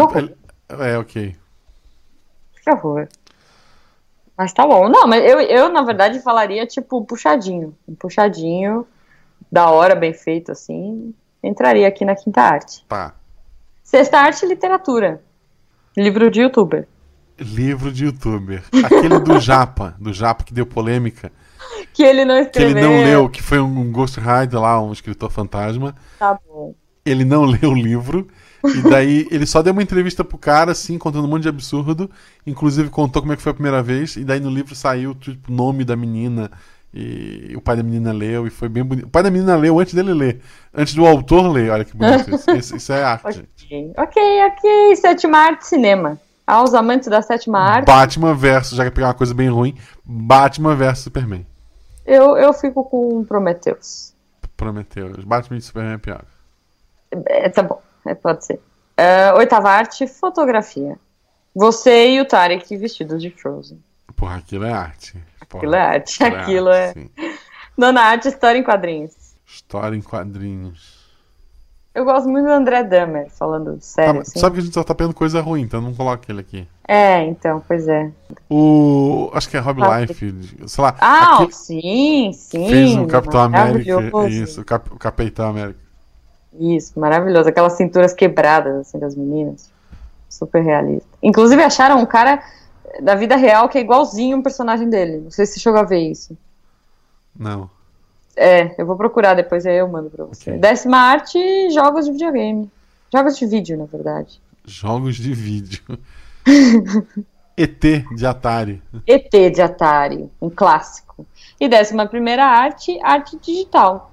[0.68, 1.36] É, ok.
[2.62, 3.08] Que horror.
[4.36, 4.88] Mas tá bom.
[4.88, 7.76] Não, mas eu, eu na verdade, falaria, tipo, puxadinho.
[7.88, 8.86] Um puxadinho,
[9.50, 11.14] da hora, bem feito, assim.
[11.42, 12.84] Entraria aqui na quinta arte.
[12.88, 13.14] Tá.
[13.82, 15.22] Sexta arte, literatura.
[15.96, 16.86] Livro de youtuber.
[17.38, 18.62] Livro de youtuber.
[18.84, 21.32] Aquele do Japa, do Japa que deu polêmica.
[21.92, 22.74] Que ele não escreveu.
[22.74, 25.94] Que ele não leu, que foi um Ghost Rider lá, um escritor fantasma.
[26.18, 26.74] Tá bom.
[27.04, 28.28] Ele não leu o livro.
[28.64, 32.10] E daí ele só deu uma entrevista pro cara, assim, contando um monte de absurdo.
[32.46, 34.16] Inclusive contou como é que foi a primeira vez.
[34.16, 36.50] E daí no livro saiu tipo, o nome da menina.
[36.92, 39.06] E o pai da menina leu e foi bem bonito.
[39.06, 40.40] O pai da menina leu antes dele ler.
[40.74, 41.70] Antes do autor ler.
[41.70, 42.50] Olha que bonito isso.
[42.50, 43.26] Isso, isso é arte.
[43.26, 44.42] ok, ok.
[44.46, 44.96] ok.
[44.96, 46.18] Sétima arte, cinema.
[46.46, 47.86] Aos amantes da sétima arte.
[47.86, 51.46] Batman versus, já que pegar uma coisa bem ruim, Batman versus Superman.
[52.06, 54.14] Eu, eu fico com Prometheus.
[54.56, 55.24] Prometheus.
[55.24, 56.24] Batman e Superman é pior.
[57.26, 57.82] É, tá bom.
[58.06, 58.54] É, pode ser.
[58.98, 60.98] Uh, oitava arte, fotografia.
[61.54, 63.78] Você e o Tarek vestidos de Frozen.
[64.18, 65.12] Porra, aquilo é arte.
[65.48, 66.24] Porra, aquilo é arte.
[66.24, 66.88] Aquilo, aquilo é.
[66.88, 67.34] Arte, é...
[67.76, 69.12] Nona arte, história em quadrinhos.
[69.46, 70.98] História em quadrinhos.
[71.94, 74.16] Eu gosto muito do André Dahmer, falando sério.
[74.16, 74.38] Tá, assim.
[74.38, 76.68] Sabe que a gente só tá pegando coisa ruim, então não coloca ele aqui.
[76.86, 78.10] É, então, pois é.
[78.50, 79.30] O.
[79.32, 80.96] Acho que é Rob ah, Liefeld, sei lá.
[81.00, 82.68] Ah, sim, sim.
[82.68, 84.28] Fez o Capitão América.
[84.28, 85.78] Isso, o, Cap, o Capitão América.
[86.58, 87.48] Isso, maravilhoso.
[87.48, 89.70] Aquelas cinturas quebradas, assim, das meninas.
[90.28, 91.08] Super realista.
[91.22, 92.42] Inclusive, acharam um cara
[93.00, 95.18] da vida real que é igualzinho um personagem dele.
[95.18, 96.36] Não sei se você chegou a ver isso.
[97.36, 97.70] Não.
[98.36, 100.50] É, eu vou procurar depois, aí eu mando pra você.
[100.50, 100.60] Okay.
[100.60, 101.38] Décima arte,
[101.70, 102.70] jogos de videogame.
[103.12, 104.40] Jogos de vídeo, na verdade.
[104.64, 105.82] Jogos de vídeo.
[107.56, 107.80] ET
[108.14, 108.82] de Atari.
[109.06, 111.26] ET de Atari, um clássico.
[111.58, 114.12] E décima primeira arte, arte digital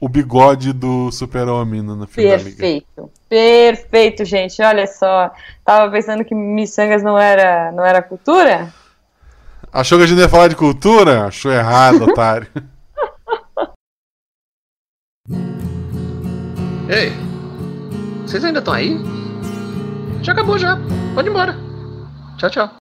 [0.00, 3.10] o bigode do super-homem no filme Perfeito.
[3.30, 4.60] Perfeito, gente.
[4.60, 5.30] Olha só.
[5.64, 8.74] Tava pensando que miçangas não era, não era cultura?
[9.72, 11.26] Achou que a gente ia falar de cultura?
[11.26, 12.48] Achou errado, otário.
[16.90, 17.12] Ei,
[18.26, 18.98] vocês ainda estão aí?
[20.22, 20.76] Já acabou já.
[21.14, 21.56] Pode ir embora.
[22.36, 22.70] Tchau, tchau.